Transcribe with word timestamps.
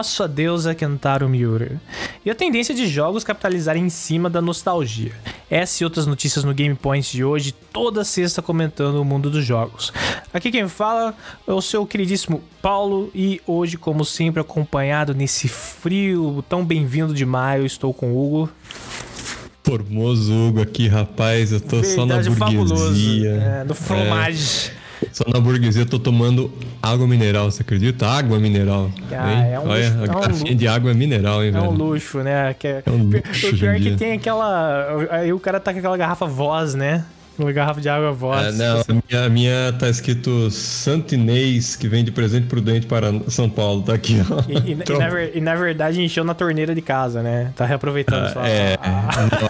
nosso 0.00 0.22
adeus 0.22 0.64
a 0.64 0.74
Kentaro 0.74 1.28
Miura. 1.28 1.78
E 2.24 2.30
a 2.30 2.34
tendência 2.34 2.74
de 2.74 2.86
jogos 2.86 3.22
capitalizarem 3.22 3.84
em 3.84 3.90
cima 3.90 4.30
da 4.30 4.40
nostalgia. 4.40 5.12
Essa 5.50 5.82
e 5.82 5.84
outras 5.84 6.06
notícias 6.06 6.42
no 6.42 6.54
Game 6.54 6.74
Points 6.74 7.12
de 7.12 7.22
hoje, 7.22 7.52
toda 7.70 8.02
sexta 8.02 8.40
comentando 8.40 8.94
o 8.94 9.04
mundo 9.04 9.28
dos 9.28 9.44
jogos. 9.44 9.92
Aqui 10.32 10.50
quem 10.50 10.66
fala 10.68 11.14
é 11.46 11.52
o 11.52 11.60
seu 11.60 11.84
queridíssimo 11.84 12.42
Paulo 12.62 13.10
e 13.14 13.42
hoje, 13.46 13.76
como 13.76 14.02
sempre, 14.02 14.40
acompanhado 14.40 15.14
nesse 15.14 15.48
frio 15.48 16.42
tão 16.48 16.64
bem-vindo 16.64 17.12
de 17.12 17.26
maio, 17.26 17.66
estou 17.66 17.92
com 17.92 18.12
o 18.12 18.24
Hugo. 18.24 18.50
Formoso 19.62 20.32
Hugo 20.32 20.62
aqui, 20.62 20.88
rapaz. 20.88 21.52
Eu 21.52 21.60
tô 21.60 21.82
Verdade, 21.82 21.94
só 21.94 22.06
na 22.06 22.14
burguesia. 22.16 22.38
Fabuloso. 22.38 23.26
É, 23.26 23.64
no 23.64 23.74
fromage. 23.74 24.72
É. 25.02 25.06
Só 25.12 25.24
na 25.32 25.40
burguesia 25.40 25.82
eu 25.82 25.86
tô 25.86 25.98
tomando 25.98 26.50
água 26.82 27.06
mineral, 27.06 27.50
você 27.50 27.62
acredita? 27.62 28.06
Água 28.06 28.38
mineral. 28.38 28.90
Ah, 29.12 29.44
é 29.46 29.58
um 29.58 29.68
Olha, 29.68 29.88
luxo, 29.88 29.98
a 29.98 30.04
é 30.06 30.10
um 30.16 30.20
garrafinha 30.20 30.54
de 30.54 30.68
água 30.68 30.90
é 30.90 30.94
mineral, 30.94 31.42
hein, 31.42 31.48
É 31.48 31.52
velho? 31.52 31.64
um 31.64 31.72
luxo, 31.72 32.18
né? 32.18 32.54
Que 32.54 32.66
é... 32.66 32.82
É 32.84 32.90
um 32.90 33.04
luxo 33.04 33.48
o 33.48 33.58
pior 33.58 33.74
é 33.74 33.78
que 33.80 33.96
tem 33.96 34.12
aquela. 34.12 35.08
Aí 35.10 35.32
o 35.32 35.38
cara 35.40 35.58
tá 35.60 35.72
com 35.72 35.78
aquela 35.78 35.96
garrafa 35.96 36.26
voz, 36.26 36.74
né? 36.74 37.04
Uma 37.40 37.52
garrafa 37.52 37.80
de 37.80 37.88
água 37.88 38.12
voz. 38.12 38.46
É, 38.46 38.52
não, 38.52 38.80
a 38.80 38.84
minha, 38.92 39.24
a 39.24 39.28
minha 39.28 39.72
tá 39.78 39.88
escrito 39.88 40.50
Santo 40.50 41.14
Inês, 41.14 41.74
que 41.76 41.88
vem 41.88 42.04
de 42.04 42.10
presente 42.10 42.46
prudente 42.46 42.86
para 42.86 43.12
São 43.28 43.48
Paulo. 43.48 43.82
Tá 43.82 43.94
aqui, 43.94 44.16
ó. 44.30 44.42
E, 44.48 44.52
e- 44.52 44.70
e 44.70 44.72
Então, 44.72 44.98
na, 44.98 45.08
ver- 45.08 45.32
e 45.36 45.40
na 45.40 45.54
verdade 45.54 46.02
encheu 46.02 46.24
na 46.24 46.34
torneira 46.34 46.74
de 46.74 46.82
casa, 46.82 47.22
né? 47.22 47.52
Tá 47.56 47.64
reaproveitando 47.64 48.32
só. 48.32 48.44
É, 48.44 48.76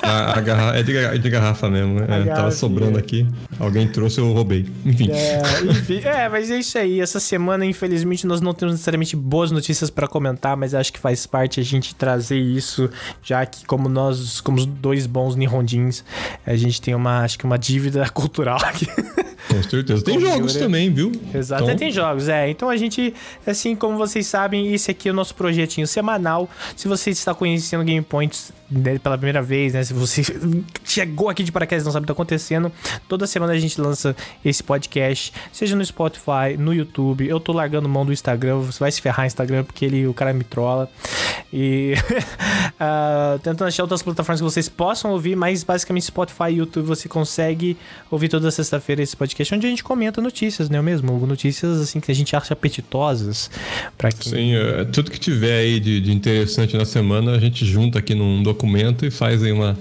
a, 0.02 0.38
a 0.38 0.40
garra- 0.40 0.76
é 0.76 0.82
de, 0.82 0.96
é 0.96 1.18
de 1.18 1.30
garrafa 1.30 1.68
mesmo. 1.68 1.98
É, 2.00 2.06
garrafinha. 2.06 2.34
tava 2.34 2.50
sobrando 2.50 2.98
aqui. 2.98 3.26
Alguém 3.58 3.88
trouxe, 3.88 4.18
eu 4.18 4.32
roubei. 4.32 4.66
Enfim. 4.84 5.10
É, 5.10 5.40
enfim, 5.70 6.00
é, 6.04 6.28
mas 6.28 6.50
é 6.50 6.58
isso 6.58 6.78
aí. 6.78 7.00
Essa 7.00 7.20
semana, 7.20 7.64
infelizmente, 7.64 8.26
nós 8.26 8.40
não 8.40 8.52
temos 8.54 8.74
necessariamente 8.74 9.16
boas 9.16 9.50
notícias 9.50 9.90
pra 9.90 10.06
comentar, 10.06 10.56
mas 10.56 10.74
acho 10.74 10.92
que 10.92 10.98
faz 10.98 11.26
parte 11.26 11.60
a 11.60 11.62
gente 11.62 11.94
trazer 11.94 12.38
isso, 12.38 12.88
já 13.22 13.44
que 13.46 13.64
como 13.66 13.88
nós, 13.88 14.40
como 14.40 14.58
os 14.58 14.66
dois 14.66 15.06
bons 15.06 15.36
nihondins, 15.36 16.04
a 16.46 16.54
gente 16.56 16.80
tem 16.80 16.94
uma, 16.94 17.20
acho 17.20 17.38
que 17.38 17.44
uma 17.44 17.58
dívida 17.58 17.79
cultural 18.12 18.58
aqui. 18.62 18.86
Com 18.86 19.62
certeza. 19.68 20.04
Tem 20.04 20.20
jogos 20.20 20.54
também, 20.54 20.92
viu? 20.92 21.12
Exato, 21.34 21.64
Então, 21.64 21.76
tem 21.76 21.90
jogos, 21.90 22.28
é. 22.28 22.48
Então 22.48 22.68
a 22.68 22.76
gente, 22.76 23.12
assim 23.46 23.74
como 23.74 23.96
vocês 23.96 24.26
sabem, 24.26 24.72
esse 24.72 24.90
aqui 24.90 25.08
é 25.08 25.12
o 25.12 25.14
nosso 25.14 25.34
projetinho 25.34 25.86
semanal. 25.86 26.48
Se 26.76 26.86
você 26.86 27.10
está 27.10 27.34
conhecendo 27.34 27.82
Game 27.84 28.04
Points 28.04 28.52
né, 28.70 28.98
pela 28.98 29.18
primeira 29.18 29.42
vez, 29.42 29.74
né? 29.74 29.82
Se 29.82 29.92
você 29.92 30.22
chegou 30.84 31.28
aqui 31.28 31.42
de 31.42 31.50
paraquedas 31.50 31.82
e 31.82 31.86
não 31.86 31.92
sabe 31.92 32.04
o 32.04 32.06
que 32.06 32.12
está 32.12 32.22
acontecendo, 32.22 32.70
toda 33.08 33.26
semana 33.26 33.52
a 33.52 33.58
gente 33.58 33.80
lança 33.80 34.14
esse 34.44 34.62
podcast, 34.62 35.32
seja 35.52 35.74
no 35.74 35.84
Spotify, 35.84 36.56
no 36.56 36.72
YouTube. 36.72 37.26
Eu 37.26 37.40
tô 37.40 37.52
largando 37.52 37.88
mão 37.88 38.06
do 38.06 38.12
Instagram, 38.12 38.58
você 38.58 38.78
vai 38.78 38.92
se 38.92 39.00
ferrar 39.00 39.22
no 39.22 39.26
Instagram 39.26 39.64
porque 39.64 39.84
ele, 39.84 40.06
o 40.06 40.14
cara 40.14 40.32
me 40.32 40.44
trola. 40.44 40.88
E 41.52 41.94
ah, 42.78 43.38
tentando 43.42 43.66
achar 43.66 43.82
outras 43.82 44.02
plataformas 44.02 44.40
que 44.40 44.44
vocês 44.44 44.68
possam 44.68 45.10
ouvir, 45.10 45.34
mas 45.34 45.64
basicamente 45.64 46.04
Spotify 46.04 46.50
e 46.50 46.56
YouTube 46.58 46.86
você 46.86 47.08
consegue 47.08 47.76
ouvir 48.08 48.28
toda 48.28 48.50
sexta-feira 48.50 49.02
esse 49.02 49.16
podcast 49.16 49.52
onde 49.54 49.66
a 49.66 49.70
gente 49.70 49.82
comenta 49.82 50.20
notícias, 50.20 50.70
não 50.70 50.78
é 50.78 50.82
mesmo? 50.82 51.26
Notícias 51.26 51.80
assim 51.80 51.98
que 51.98 52.10
a 52.10 52.14
gente 52.14 52.36
acha 52.36 52.54
apetitosas 52.54 53.50
para 53.98 54.12
quem 54.12 54.32
Sim, 54.32 54.54
é, 54.54 54.84
tudo 54.84 55.10
que 55.10 55.18
tiver 55.18 55.58
aí 55.58 55.80
de, 55.80 56.00
de 56.00 56.12
interessante 56.12 56.76
na 56.76 56.84
semana, 56.84 57.32
a 57.32 57.38
gente 57.38 57.64
junta 57.66 57.98
aqui 57.98 58.14
num 58.14 58.42
documento 58.42 58.59
e 59.06 59.10
faz 59.10 59.42
aí 59.42 59.52
uma, 59.52 59.74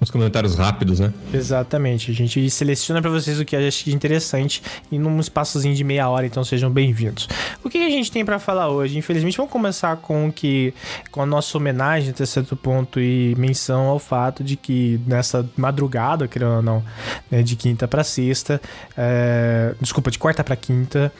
uns 0.00 0.10
comentários 0.10 0.54
rápidos, 0.54 1.00
né? 1.00 1.12
Exatamente, 1.34 2.10
a 2.10 2.14
gente 2.14 2.48
seleciona 2.48 3.02
pra 3.02 3.10
vocês 3.10 3.38
o 3.38 3.44
que 3.44 3.54
acha 3.54 3.84
de 3.84 3.94
interessante 3.94 4.62
e 4.90 4.98
num 4.98 5.20
espaçozinho 5.20 5.74
de 5.74 5.84
meia 5.84 6.08
hora, 6.08 6.24
então 6.24 6.42
sejam 6.42 6.70
bem-vindos. 6.70 7.28
O 7.62 7.68
que 7.68 7.78
a 7.78 7.90
gente 7.90 8.10
tem 8.10 8.24
pra 8.24 8.38
falar 8.38 8.70
hoje? 8.70 8.96
Infelizmente, 8.96 9.36
vamos 9.36 9.52
começar 9.52 9.96
com 9.96 10.32
que 10.32 10.72
com 11.10 11.20
a 11.20 11.26
nossa 11.26 11.58
homenagem 11.58 12.10
até 12.10 12.24
certo 12.24 12.56
ponto 12.56 12.98
e 13.00 13.34
menção 13.36 13.86
ao 13.86 13.98
fato 13.98 14.42
de 14.42 14.56
que 14.56 14.98
nessa 15.06 15.48
madrugada, 15.56 16.26
querendo 16.26 16.56
ou 16.56 16.62
não, 16.62 16.82
né, 17.30 17.42
de 17.42 17.54
quinta 17.54 17.86
pra 17.86 18.02
sexta, 18.02 18.60
é, 18.96 19.74
desculpa, 19.80 20.10
de 20.10 20.18
quarta 20.18 20.42
pra 20.42 20.56
quinta, 20.56 21.12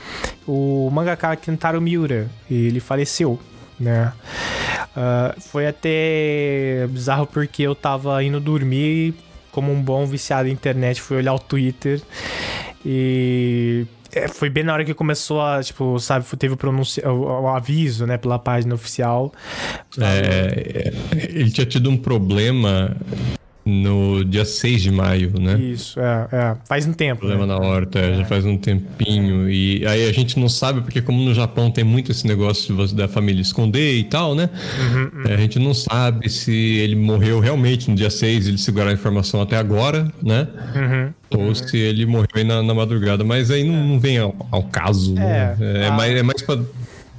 o 0.47 0.89
mangaka 0.91 1.37
Kentaro 1.37 1.81
Miura, 1.81 2.31
ele 2.51 2.81
faleceu 2.81 3.39
né? 3.79 4.13
Ah, 4.97 5.35
foi 5.39 5.67
até 5.67 6.87
bizarro 6.89 7.27
porque 7.27 7.63
eu 7.63 7.75
tava 7.75 8.23
indo 8.25 8.41
dormir 8.41 9.15
como 9.53 9.73
um 9.73 9.81
bom 9.81 10.07
viciado 10.07 10.49
em 10.49 10.53
internet, 10.53 11.01
fui 11.01 11.19
olhar 11.19 11.35
o 11.35 11.39
Twitter 11.39 12.01
e 12.85 13.87
é, 14.13 14.29
foi 14.29 14.49
bem 14.49 14.65
na 14.65 14.73
hora 14.73 14.85
que 14.85 14.95
começou 14.95 15.43
a, 15.43 15.63
tipo, 15.63 15.99
sabe, 15.99 16.25
teve 16.39 16.55
o, 16.55 17.11
o 17.11 17.49
aviso, 17.49 18.07
né, 18.07 18.17
pela 18.17 18.39
página 18.39 18.75
oficial. 18.75 19.33
É, 19.99 20.93
é, 21.15 21.27
ele 21.29 21.51
tinha 21.51 21.67
tido 21.67 21.91
um 21.91 21.97
problema 21.97 22.97
no 23.67 24.25
dia 24.25 24.45
6 24.45 24.81
de 24.83 24.91
maio, 24.93 25.33
né? 25.41 25.59
Isso, 25.61 25.99
é, 25.99 26.29
é, 26.33 26.57
faz 26.65 26.87
um 26.87 26.93
tempo. 26.93 27.21
Problema 27.27 27.47
né? 27.47 27.53
na 27.55 27.59
horta, 27.59 28.15
já 28.15 28.25
faz 28.25 28.45
um 28.45 28.57
tempinho. 28.57 29.51
E 29.51 29.85
aí 29.87 30.09
a 30.09 30.13
gente 30.13 30.39
não 30.39 30.49
sabe, 30.49 30.81
porque 30.83 31.03
como 31.03 31.21
no 31.23 31.35
Japão 31.35 31.71
tem 31.71 31.83
muito 31.85 32.13
esse 32.13 32.27
negócio 32.27 32.77
da 32.95 33.09
família 33.09 33.43
esconder 33.43 33.97
e 33.97 34.05
tal, 34.05 34.35
né? 34.35 34.49
É, 35.29 35.35
a 35.35 35.37
gente 35.37 35.59
não 35.59 35.75
sabe 35.75 36.29
se 36.31 36.53
ele 36.53 36.95
morreu 36.95 37.41
realmente 37.41 37.91
no 37.91 37.97
dia 37.97 38.11
6, 38.11 38.47
ele 38.47 38.59
seguraram 38.59 38.91
a 38.93 38.95
informação 38.95 39.43
até 39.43 39.57
agora, 39.57 40.11
né? 40.23 40.47
Uhum. 40.75 41.13
Ou 41.49 41.55
se 41.55 41.77
ele 41.77 42.07
morreu 42.07 42.29
aí 42.35 42.45
na, 42.45 42.63
na 42.63 42.73
madrugada. 42.73 43.25
Mas 43.25 43.51
aí 43.51 43.65
não, 43.65 43.85
não 43.85 43.99
vem 43.99 44.17
ao, 44.19 44.35
ao 44.53 44.63
caso, 44.63 45.13
né? 45.15 45.57
É, 45.61 45.83
É, 45.83 45.89
a- 45.89 45.93
mais, 45.93 46.17
é 46.17 46.23
mais 46.23 46.41
pra, 46.43 46.57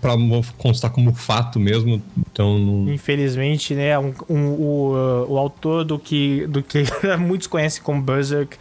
pra 0.01 0.15
mo- 0.17 0.43
constar 0.57 0.91
como 0.91 1.13
fato 1.13 1.59
mesmo. 1.59 2.01
Então 2.31 2.57
não. 2.59 2.93
Infelizmente, 2.93 3.73
né, 3.73 3.97
um, 3.99 4.13
um- 4.29 4.47
o, 4.49 4.93
uh, 4.93 5.31
o 5.31 5.37
autor 5.37 5.83
do 5.83 5.97
que, 5.99 6.45
do 6.47 6.61
que 6.63 6.83
muitos 7.19 7.47
conhecem 7.47 7.81
como 7.83 8.01
Berserk, 8.01 8.57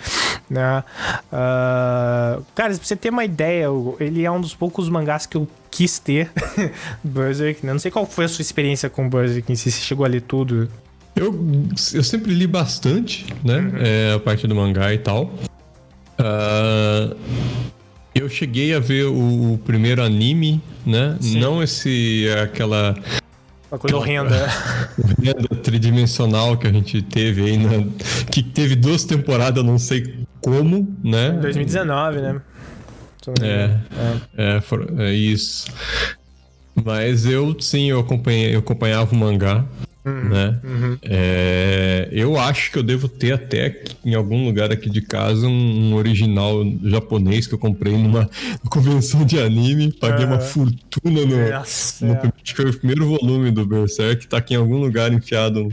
né, 0.49 0.83
ah, 1.33 2.39
cara, 2.55 2.75
pra 2.75 2.85
você 2.85 2.97
ter 2.97 3.11
uma 3.11 3.25
ideia, 3.25 3.67
ele 4.01 4.25
é 4.25 4.31
um 4.31 4.41
dos 4.41 4.55
poucos 4.55 4.89
mangás 4.89 5.27
que 5.27 5.37
eu 5.37 5.47
quis 5.71 5.99
ter, 5.99 6.31
Berserk, 7.03 7.65
né, 7.67 7.73
não 7.73 7.79
sei 7.81 7.91
qual 7.91 8.07
foi 8.07 8.25
a 8.25 8.29
sua 8.29 8.43
experiência 8.43 8.89
com 8.89 9.09
Berserk, 9.09 9.51
em 9.53 9.57
si, 9.57 9.71
se 9.71 9.79
você 9.81 9.85
chegou 9.87 10.05
a 10.05 10.09
ler 10.09 10.23
tudo. 10.23 10.69
Eu, 11.15 11.35
eu 11.95 12.05
sempre 12.05 12.35
li 12.35 12.47
bastante, 12.47 13.25
né? 13.43 13.59
Uhum. 13.59 13.71
É, 13.81 14.13
a 14.15 14.19
parte 14.21 14.47
do 14.47 14.55
mangá 14.55 14.93
e 14.93 14.99
tal. 14.99 15.33
Ah, 16.19 17.15
eu 18.19 18.29
cheguei 18.29 18.75
a 18.75 18.79
ver 18.81 19.05
o, 19.07 19.55
o 19.55 19.59
primeiro 19.59 20.03
anime, 20.03 20.61
né? 20.85 21.17
Sim. 21.21 21.39
Não 21.39 21.63
esse 21.63 22.27
aquela 22.43 22.97
Uma 23.71 23.79
coisa 23.79 23.97
horrenda. 23.97 24.47
renda 25.23 25.49
tridimensional 25.63 26.57
que 26.57 26.67
a 26.67 26.73
gente 26.73 27.03
teve 27.03 27.43
aí, 27.45 27.57
na, 27.59 27.71
que 28.31 28.43
teve 28.43 28.75
duas 28.77 29.05
temporadas, 29.05 29.65
não 29.65 29.79
sei 29.79 30.25
como, 30.41 30.95
né? 31.03 31.33
2019, 31.41 32.21
né? 32.21 32.41
É, 33.43 33.65
engano. 33.65 34.21
é, 34.37 34.61
for- 34.61 34.95
é 35.01 35.13
isso. 35.13 35.67
Mas 36.85 37.27
eu, 37.27 37.57
sim, 37.61 37.91
eu, 37.91 37.99
acompanhei, 38.01 38.55
eu 38.55 38.61
acompanhava 38.61 39.13
o 39.15 39.19
mangá, 39.19 39.65
né? 40.11 40.59
É, 41.03 42.09
eu 42.13 42.39
acho 42.39 42.71
que 42.71 42.79
eu 42.79 42.83
devo 42.83 43.09
ter 43.09 43.33
até 43.33 43.83
em 44.05 44.15
algum 44.15 44.45
lugar 44.45 44.71
aqui 44.71 44.89
de 44.89 45.01
casa 45.01 45.47
um, 45.47 45.95
original 45.95 46.63
japonês 46.85 47.47
que 47.47 47.55
eu 47.55 47.59
comprei 47.59 47.93
numa 47.97 48.31
convenção 48.71 49.25
de 49.25 49.41
anime. 49.41 49.93
Paguei 49.93 50.25
uma 50.25 50.37
Aham. 50.37 50.45
fortuna 50.45 51.27
no, 51.27 51.51
Nossa, 51.51 52.07
no 52.07 52.13
é. 52.15 52.33
acho 52.43 52.55
que 52.55 52.63
foi 52.63 52.71
o 52.71 52.79
primeiro 52.79 53.07
volume 53.07 53.51
do 53.51 53.67
Berserk. 53.67 54.27
Tá 54.29 54.39
aqui 54.39 54.55
em 54.55 54.57
algum 54.57 54.77
lugar 54.79 55.13
enfiado 55.13 55.69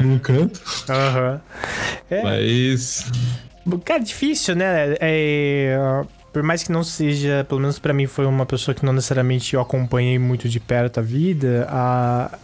num 0.00 0.18
canto. 0.18 0.60
É, 2.10 2.22
Mas... 2.22 3.06
Cara, 3.84 4.00
difícil, 4.00 4.56
né? 4.56 4.96
É, 5.00 6.02
por 6.32 6.42
mais 6.42 6.62
que 6.62 6.72
não 6.72 6.82
seja, 6.82 7.44
pelo 7.48 7.60
menos 7.60 7.78
pra 7.78 7.92
mim 7.92 8.06
foi 8.06 8.24
uma 8.24 8.46
pessoa 8.46 8.74
que 8.74 8.84
não 8.84 8.92
necessariamente 8.92 9.54
eu 9.54 9.60
acompanhei 9.60 10.18
muito 10.18 10.48
de 10.48 10.60
perto 10.60 10.98
a 10.98 11.02
vida, 11.02 11.66
a... 11.68 12.38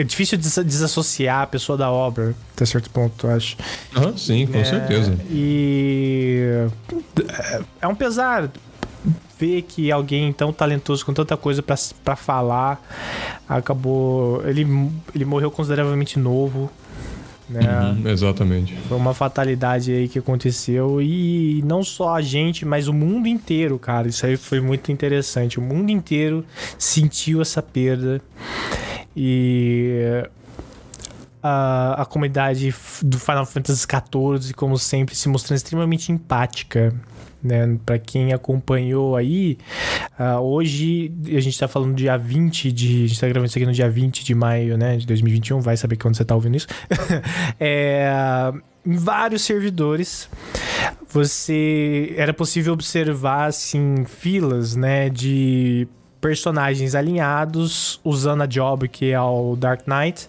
é 0.00 0.02
difícil 0.04 0.38
des- 0.38 0.58
desassociar 0.64 1.42
a 1.42 1.46
pessoa 1.46 1.76
da 1.78 1.90
obra, 1.90 2.34
até 2.54 2.64
certo 2.64 2.90
ponto, 2.90 3.26
eu 3.26 3.34
acho. 3.34 3.56
Ah, 3.94 4.12
sim, 4.16 4.46
com 4.46 4.58
É, 4.58 4.64
certeza. 4.64 5.16
E 5.30 6.66
é 7.80 7.86
um 7.86 7.94
pesar 7.94 8.50
ver 9.38 9.62
que 9.62 9.92
alguém 9.92 10.32
tão 10.32 10.52
talentoso 10.52 11.04
com 11.04 11.12
tanta 11.12 11.36
coisa 11.36 11.62
pra, 11.62 11.76
pra 12.04 12.16
falar 12.16 12.80
acabou. 13.48 14.42
Ele, 14.46 14.66
ele 15.14 15.24
morreu 15.24 15.50
consideravelmente 15.50 16.18
novo. 16.18 16.70
Né? 17.48 17.60
Uhum, 17.60 18.08
exatamente. 18.10 18.74
Foi 18.88 18.96
uma 18.96 19.14
fatalidade 19.14 19.92
aí 19.92 20.08
que 20.08 20.18
aconteceu 20.18 21.00
e 21.00 21.62
não 21.64 21.84
só 21.84 22.16
a 22.16 22.20
gente, 22.20 22.64
mas 22.66 22.88
o 22.88 22.92
mundo 22.92 23.28
inteiro, 23.28 23.78
cara. 23.78 24.08
Isso 24.08 24.26
aí 24.26 24.36
foi 24.36 24.60
muito 24.60 24.90
interessante. 24.90 25.56
O 25.60 25.62
mundo 25.62 25.90
inteiro 25.90 26.44
sentiu 26.76 27.40
essa 27.40 27.62
perda 27.62 28.20
e 29.16 30.28
a, 31.42 32.02
a 32.02 32.04
comunidade 32.04 32.74
do 33.02 33.18
Final 33.18 33.46
Fantasy 33.46 33.86
XIV, 33.86 34.52
como 34.54 34.76
sempre, 34.76 35.14
se 35.14 35.28
mostrando 35.28 35.56
extremamente 35.56 36.12
empática. 36.12 36.92
Né? 37.42 37.78
Para 37.86 37.98
quem 37.98 38.32
acompanhou 38.32 39.14
aí, 39.14 39.56
uh, 40.18 40.40
hoje 40.40 41.12
a 41.26 41.40
gente 41.40 41.56
tá 41.56 41.68
falando 41.68 41.94
dia 41.94 42.16
20 42.16 42.72
de. 42.72 43.04
A 43.04 43.06
gente 43.06 43.20
tá 43.20 43.28
gravando 43.28 43.46
isso 43.46 43.58
aqui 43.58 43.66
no 43.66 43.72
dia 43.72 43.88
20 43.88 44.24
de 44.24 44.34
maio, 44.34 44.76
né? 44.76 44.96
De 44.96 45.06
2021, 45.06 45.60
vai 45.60 45.76
saber 45.76 45.96
quando 45.96 46.16
você 46.16 46.24
tá 46.24 46.34
ouvindo 46.34 46.56
isso. 46.56 46.66
é, 47.60 48.52
em 48.84 48.96
vários 48.96 49.42
servidores, 49.42 50.28
você 51.08 52.14
era 52.16 52.34
possível 52.34 52.72
observar 52.72 53.46
assim 53.46 54.04
filas, 54.06 54.74
né, 54.74 55.08
de 55.08 55.86
personagens 56.20 56.94
alinhados 56.94 58.00
usando 58.04 58.42
a 58.42 58.46
job 58.46 58.88
que 58.88 59.12
é 59.12 59.20
o 59.20 59.56
Dark 59.56 59.82
Knight, 59.86 60.28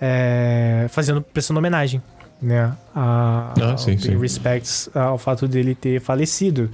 é, 0.00 0.86
fazendo 0.90 1.22
prestando 1.22 1.58
homenagem 1.58 2.02
né? 2.40 2.72
A, 2.94 3.54
ah, 3.60 3.76
sim, 3.76 3.96
sim. 3.96 4.16
respects 4.18 4.90
ao 4.94 5.18
fato 5.18 5.48
dele 5.48 5.74
ter 5.74 6.00
falecido. 6.00 6.70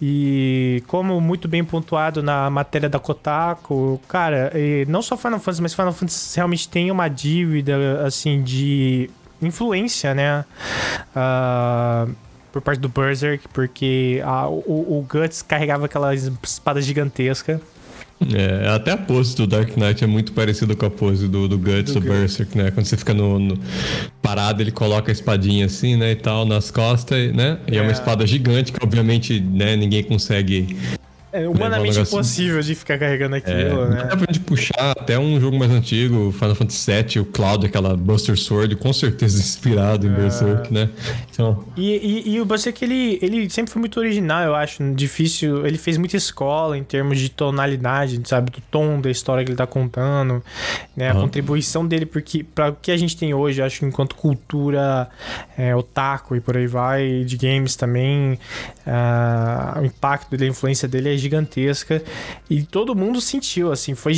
E 0.00 0.82
como 0.86 1.20
muito 1.20 1.48
bem 1.48 1.64
pontuado 1.64 2.22
na 2.22 2.50
matéria 2.50 2.88
da 2.88 2.98
Kotaku, 2.98 4.00
cara, 4.08 4.52
não 4.86 5.00
só 5.00 5.16
Final 5.16 5.38
Fantasy, 5.38 5.62
mas 5.62 5.74
Final 5.74 5.92
Fantasy 5.92 6.36
realmente 6.36 6.68
tem 6.68 6.90
uma 6.90 7.08
dívida, 7.08 8.04
assim, 8.04 8.42
de 8.42 9.08
influência, 9.40 10.14
né? 10.14 10.44
Uh, 11.14 12.14
por 12.54 12.62
parte 12.62 12.78
do 12.78 12.88
Berserk, 12.88 13.48
porque 13.52 14.22
a, 14.24 14.48
o, 14.48 15.00
o 15.00 15.06
Guts 15.10 15.42
carregava 15.42 15.86
aquela 15.86 16.14
espada 16.14 16.80
gigantesca 16.80 17.60
é, 18.32 18.68
até 18.68 18.92
a 18.92 18.96
pose 18.96 19.34
do 19.34 19.44
Dark 19.44 19.76
Knight 19.76 20.04
é 20.04 20.06
muito 20.06 20.32
parecida 20.32 20.74
com 20.76 20.86
a 20.86 20.90
pose 20.90 21.26
do, 21.26 21.48
do 21.48 21.58
Guts, 21.58 21.92
do, 21.92 22.00
do 22.00 22.08
Berserk, 22.08 22.56
né? 22.56 22.70
Quando 22.70 22.86
você 22.86 22.96
fica 22.96 23.12
no, 23.12 23.40
no, 23.40 23.58
parado, 24.22 24.62
ele 24.62 24.70
coloca 24.70 25.10
a 25.10 25.12
espadinha 25.12 25.66
assim, 25.66 25.96
né, 25.96 26.12
e 26.12 26.16
tal, 26.16 26.46
nas 26.46 26.70
costas, 26.70 27.34
né? 27.34 27.58
E 27.66 27.76
é, 27.76 27.78
é 27.78 27.82
uma 27.82 27.90
espada 27.90 28.24
gigante 28.24 28.72
que, 28.72 28.78
obviamente, 28.82 29.40
né, 29.40 29.74
ninguém 29.74 30.04
consegue 30.04 30.76
é 31.34 31.48
humanamente 31.48 31.98
impossível 31.98 32.60
de 32.60 32.76
ficar 32.76 32.96
carregando 32.96 33.34
aquilo, 33.34 33.82
é, 33.82 33.88
né? 33.88 34.04
Dá 34.08 34.16
pra 34.16 34.26
gente 34.32 34.38
puxar 34.38 34.92
até 34.92 35.18
um 35.18 35.40
jogo 35.40 35.58
mais 35.58 35.72
antigo, 35.72 36.30
Final 36.30 36.54
Fantasy 36.54 36.92
VII, 36.92 37.18
o 37.22 37.24
Cloud, 37.24 37.66
aquela 37.66 37.96
Buster 37.96 38.38
Sword, 38.38 38.76
com 38.76 38.92
certeza 38.92 39.36
inspirado 39.36 40.06
em 40.06 40.12
é. 40.12 40.14
Berserk, 40.14 40.72
né? 40.72 40.88
Então... 41.32 41.64
E, 41.76 41.96
e, 41.96 42.34
e, 42.34 42.40
o 42.40 42.44
Berserk, 42.44 42.84
ele, 42.84 43.18
ele 43.20 43.50
sempre 43.50 43.72
foi 43.72 43.80
muito 43.80 43.98
original, 43.98 44.44
eu 44.44 44.54
acho. 44.54 44.84
Difícil. 44.94 45.66
Ele 45.66 45.76
fez 45.76 45.98
muita 45.98 46.16
escola 46.16 46.78
em 46.78 46.84
termos 46.84 47.18
de 47.18 47.28
tonalidade, 47.28 48.20
sabe? 48.24 48.52
Do 48.52 48.60
tom 48.70 49.00
da 49.00 49.10
história 49.10 49.44
que 49.44 49.50
ele 49.50 49.58
tá 49.58 49.66
contando, 49.66 50.40
né? 50.96 51.10
A 51.10 51.14
contribuição 51.14 51.84
dele, 51.84 52.06
porque 52.06 52.44
para 52.44 52.70
o 52.70 52.76
que 52.76 52.92
a 52.92 52.96
gente 52.96 53.16
tem 53.16 53.34
hoje, 53.34 53.60
acho 53.60 53.80
que 53.80 53.86
enquanto 53.86 54.14
cultura 54.14 55.08
é, 55.58 55.74
otaku 55.74 56.36
e 56.36 56.40
por 56.40 56.56
aí 56.56 56.68
vai, 56.68 57.24
de 57.24 57.36
games 57.36 57.74
também, 57.74 58.38
uh, 58.86 59.80
o 59.80 59.84
impacto 59.84 60.36
da 60.36 60.46
influência 60.46 60.86
dele 60.86 61.14
é 61.14 61.23
gigantesca 61.24 62.02
e 62.48 62.62
todo 62.62 62.94
mundo 62.94 63.20
sentiu, 63.20 63.72
assim, 63.72 63.94
foi 63.94 64.14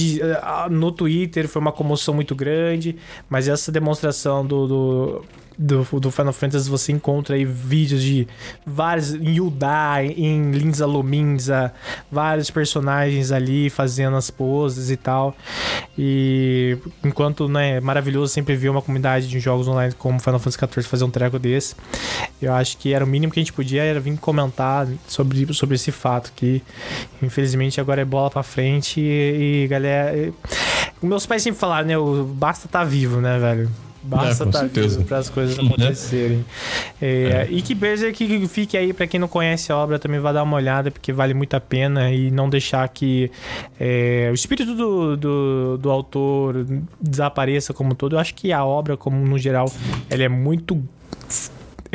no 0.71 0.93
Twitter 0.93 1.49
foi 1.49 1.61
uma 1.61 1.73
comoção 1.73 2.15
muito 2.15 2.35
grande, 2.35 2.97
mas 3.29 3.49
essa 3.49 3.73
demonstração 3.73 4.47
do, 4.47 4.67
do 4.67 5.25
do, 5.59 5.85
do 6.01 6.11
Final 6.11 6.33
Fantasy 6.33 6.69
você 6.69 6.93
encontra 6.93 7.35
aí 7.35 7.45
vídeos 7.45 8.03
de 8.03 8.29
vários 8.65 9.15
em 9.15 9.37
Yudai, 9.37 10.09
em 10.09 10.51
Linza 10.51 10.85
Lominza, 10.85 11.73
vários 12.11 12.51
personagens 12.51 13.33
ali 13.33 13.71
fazendo 13.71 14.17
as 14.17 14.31
poses 14.31 14.91
e 14.91 14.97
tal. 14.97 15.35
E 15.97 16.77
enquanto 17.03 17.49
né, 17.49 17.77
é 17.77 17.81
maravilhoso 17.81 18.33
sempre 18.33 18.55
ver 18.55 18.69
uma 18.69 18.83
comunidade 18.83 19.29
de 19.29 19.41
jogos 19.41 19.67
online 19.67 19.95
como 19.95 20.21
Final 20.21 20.39
Fantasy 20.39 20.59
XIV 20.59 20.83
fazer 20.83 21.05
um 21.05 21.11
treco 21.11 21.39
desse, 21.39 21.75
eu 22.41 22.53
acho 22.53 22.77
que 22.77 22.93
era 22.93 23.05
o 23.05 23.09
mínimo 23.09 23.33
que 23.33 23.41
a 23.41 23.43
gente 23.43 23.53
podia 23.53 23.83
era 23.83 23.99
vir 23.99 24.17
comentar 24.19 24.87
sobre, 25.09 25.53
sobre 25.55 25.77
esse 25.77 25.91
fato 25.91 26.33
que 26.37 26.63
infelizmente 27.23 27.81
agora 27.81 28.03
é 28.03 28.05
bola 28.05 28.31
para 28.31 28.43
frente 28.43 29.01
e, 29.01 29.65
e 29.65 29.69
galera, 29.69 30.33
meus 31.03 31.27
pais 31.27 31.43
sempre 31.43 31.61
falaram, 31.61 31.87
né, 31.87 31.99
o 31.99 32.25
basta 32.25 32.69
tá 32.69 32.85
vivo, 32.85 33.21
né, 33.21 33.39
velho? 33.39 33.71
Basta 34.07 34.45
é, 34.45 34.47
estar 34.47 34.69
vivo 34.69 35.05
para 35.05 35.19
as 35.19 35.29
coisas 35.29 35.59
né? 35.59 35.65
acontecerem. 35.65 36.45
É, 37.03 37.07
é. 37.07 37.49
E 37.51 37.61
que 37.61 37.75
Berserk 37.75 38.47
fique 38.47 38.77
aí, 38.77 38.93
para 38.93 39.07
quem 39.07 39.19
não 39.19 39.27
conhece 39.27 39.73
a 39.73 39.77
obra, 39.77 39.99
também 39.99 40.21
vai 40.21 40.33
dar 40.33 40.45
uma 40.45 40.57
olhada, 40.57 40.91
porque 40.93 41.13
vale 41.13 41.35
muito 41.35 41.55
a 41.55 41.61
pena 41.61 42.11
e 42.13 42.31
não 42.31 42.49
deixar 42.49 42.89
que 42.89 43.31
é, 43.81 44.29
o 44.31 44.35
espírito 44.35 44.75
do, 44.75 45.17
do, 45.17 45.79
do, 45.79 45.91
autor 45.91 46.65
desapareça 47.01 47.75
como 47.75 47.95
todo. 47.95 48.15
Eu 48.15 48.21
acho 48.21 48.35
que 48.35 48.53
a 48.53 48.65
obra, 48.65 48.97
como 48.97 49.17
no 49.17 49.39
geral, 49.39 49.67
ela 50.09 50.23
é 50.23 50.29
muito 50.29 50.81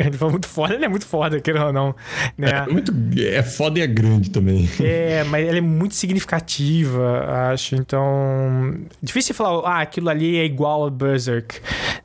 ele 0.06 0.18
foi 0.18 0.30
muito 0.30 0.48
foda, 0.48 0.74
ele 0.74 0.84
é 0.84 0.88
muito 0.88 1.06
foda, 1.06 1.40
querendo 1.40 1.66
ou 1.66 1.72
não. 1.72 1.94
Né? 2.36 2.50
É, 2.50 2.66
muito, 2.70 2.92
é 3.18 3.42
foda 3.42 3.78
e 3.78 3.82
é 3.82 3.86
grande 3.86 4.30
também. 4.30 4.68
É, 4.80 5.24
mas 5.24 5.46
ela 5.46 5.58
é 5.58 5.60
muito 5.60 5.94
significativa, 5.94 7.50
acho. 7.52 7.74
Então, 7.74 8.74
difícil 9.02 9.34
falar, 9.34 9.68
ah, 9.68 9.80
aquilo 9.80 10.08
ali 10.08 10.38
é 10.38 10.44
igual 10.44 10.82
ao 10.84 10.90
Berserk, 10.90 11.60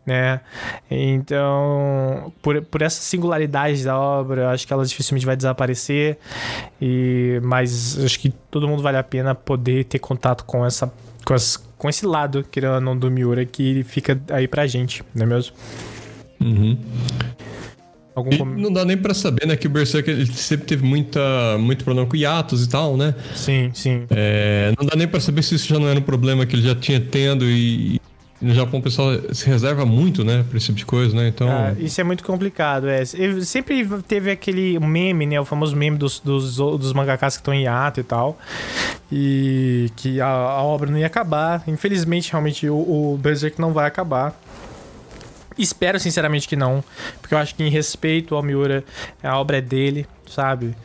né? 0.05 0.41
Então, 0.89 2.31
por, 2.41 2.61
por 2.63 2.81
essa 2.81 3.01
singularidade 3.01 3.83
da 3.83 3.97
obra, 3.99 4.51
acho 4.51 4.65
que 4.65 4.73
ela 4.73 4.85
dificilmente 4.85 5.25
vai 5.25 5.35
desaparecer. 5.35 6.17
E, 6.81 7.39
mas 7.44 7.97
acho 8.03 8.19
que 8.19 8.29
todo 8.51 8.67
mundo 8.67 8.81
vale 8.81 8.97
a 8.97 9.03
pena 9.03 9.33
poder 9.33 9.85
ter 9.85 9.99
contato 9.99 10.45
com 10.45 10.65
essa 10.65 10.91
com, 11.27 11.33
as, 11.33 11.57
com 11.77 11.89
esse 11.89 12.05
lado, 12.05 12.41
querendo 12.49 12.75
ou 12.75 12.81
não, 12.81 12.97
do 12.97 13.11
Miura 13.11 13.45
que 13.45 13.83
fica 13.83 14.17
aí 14.29 14.47
pra 14.47 14.65
gente, 14.65 15.03
não 15.13 15.23
é 15.23 15.25
mesmo? 15.25 15.53
Uhum. 16.39 16.77
Algum 18.18 18.36
com... 18.36 18.46
Não 18.46 18.74
dá 18.74 18.84
nem 18.84 18.98
pra 18.98 19.14
saber, 19.14 19.46
né? 19.46 19.56
Que 19.56 19.68
o 19.68 19.69
Berserk 19.69 20.10
ele 20.10 20.25
sempre 20.25 20.66
teve 20.66 20.84
muita, 20.84 21.56
muito 21.60 21.84
problema 21.84 22.10
com 22.10 22.16
hiatos 22.16 22.66
e 22.66 22.68
tal, 22.68 22.98
né? 22.98 23.14
Sim, 23.36 23.69
sim. 23.75 24.08
É, 24.10 24.74
não 24.75 24.88
dá 24.88 24.96
nem 24.96 25.08
pra 25.08 25.19
saber 25.19 25.44
se 25.44 25.54
isso 25.54 25.68
já 25.68 25.78
não 25.78 25.88
era 25.88 26.00
um 26.00 26.02
problema 26.02 26.44
que 26.44 26.56
ele 26.56 26.64
já 26.64 26.74
tinha 26.74 27.00
tendo 27.00 27.46
e, 27.46 28.02
no 28.42 28.56
Japão 28.56 28.80
o 28.80 28.84
pessoal 28.84 29.12
se 29.34 29.46
reserva 29.48 29.86
muito, 29.86 30.24
né, 30.24 30.44
pra 30.50 30.58
esse 30.58 30.68
tipo 30.68 30.80
de 30.80 30.86
coisa, 30.86 31.16
né? 31.16 31.28
Então. 31.28 31.48
Ah, 31.48 31.75
isso 31.78 32.02
é 32.02 32.04
muito 32.04 32.24
complicado, 32.24 32.88
é. 32.88 33.04
Sempre 33.06 33.88
teve 34.08 34.31
aquele 34.31 34.80
meme, 34.80 35.28
né? 35.28 35.40
O 35.40 35.46
famoso 35.46 35.76
meme 35.76 35.97
dos, 35.97 36.19
dos, 36.19 36.57
dos 36.57 36.94
mangakas 36.94 37.36
que 37.36 37.42
estão 37.42 37.54
em 37.54 37.64
hiato 37.64 38.00
e 38.00 38.04
tal. 38.04 38.38
E 39.12 39.92
que 39.95 40.19
a, 40.19 40.28
a, 40.28 40.64
obra 40.64 40.90
não 40.90 40.97
ia 40.97 41.07
acabar. 41.07 41.64
Infelizmente, 41.68 42.31
realmente, 42.31 42.68
o, 42.68 43.14
o 43.14 43.19
Berserk 43.21 43.62
não 43.62 43.74
vai 43.74 43.88
acabar. 43.88 44.36
Espero 45.57 45.99
sinceramente 45.99 46.47
que 46.47 46.56
não, 46.56 46.83
porque 47.21 47.33
eu 47.33 47.37
acho 47.37 47.56
que 47.56 47.64
em 47.64 47.69
respeito 47.69 48.35
ao 48.35 48.44
Miura, 48.44 48.83
a 49.23 49.40
obra 49.40 49.57
é 49.57 49.61
dele, 49.61 50.06
sabe? 50.30 50.76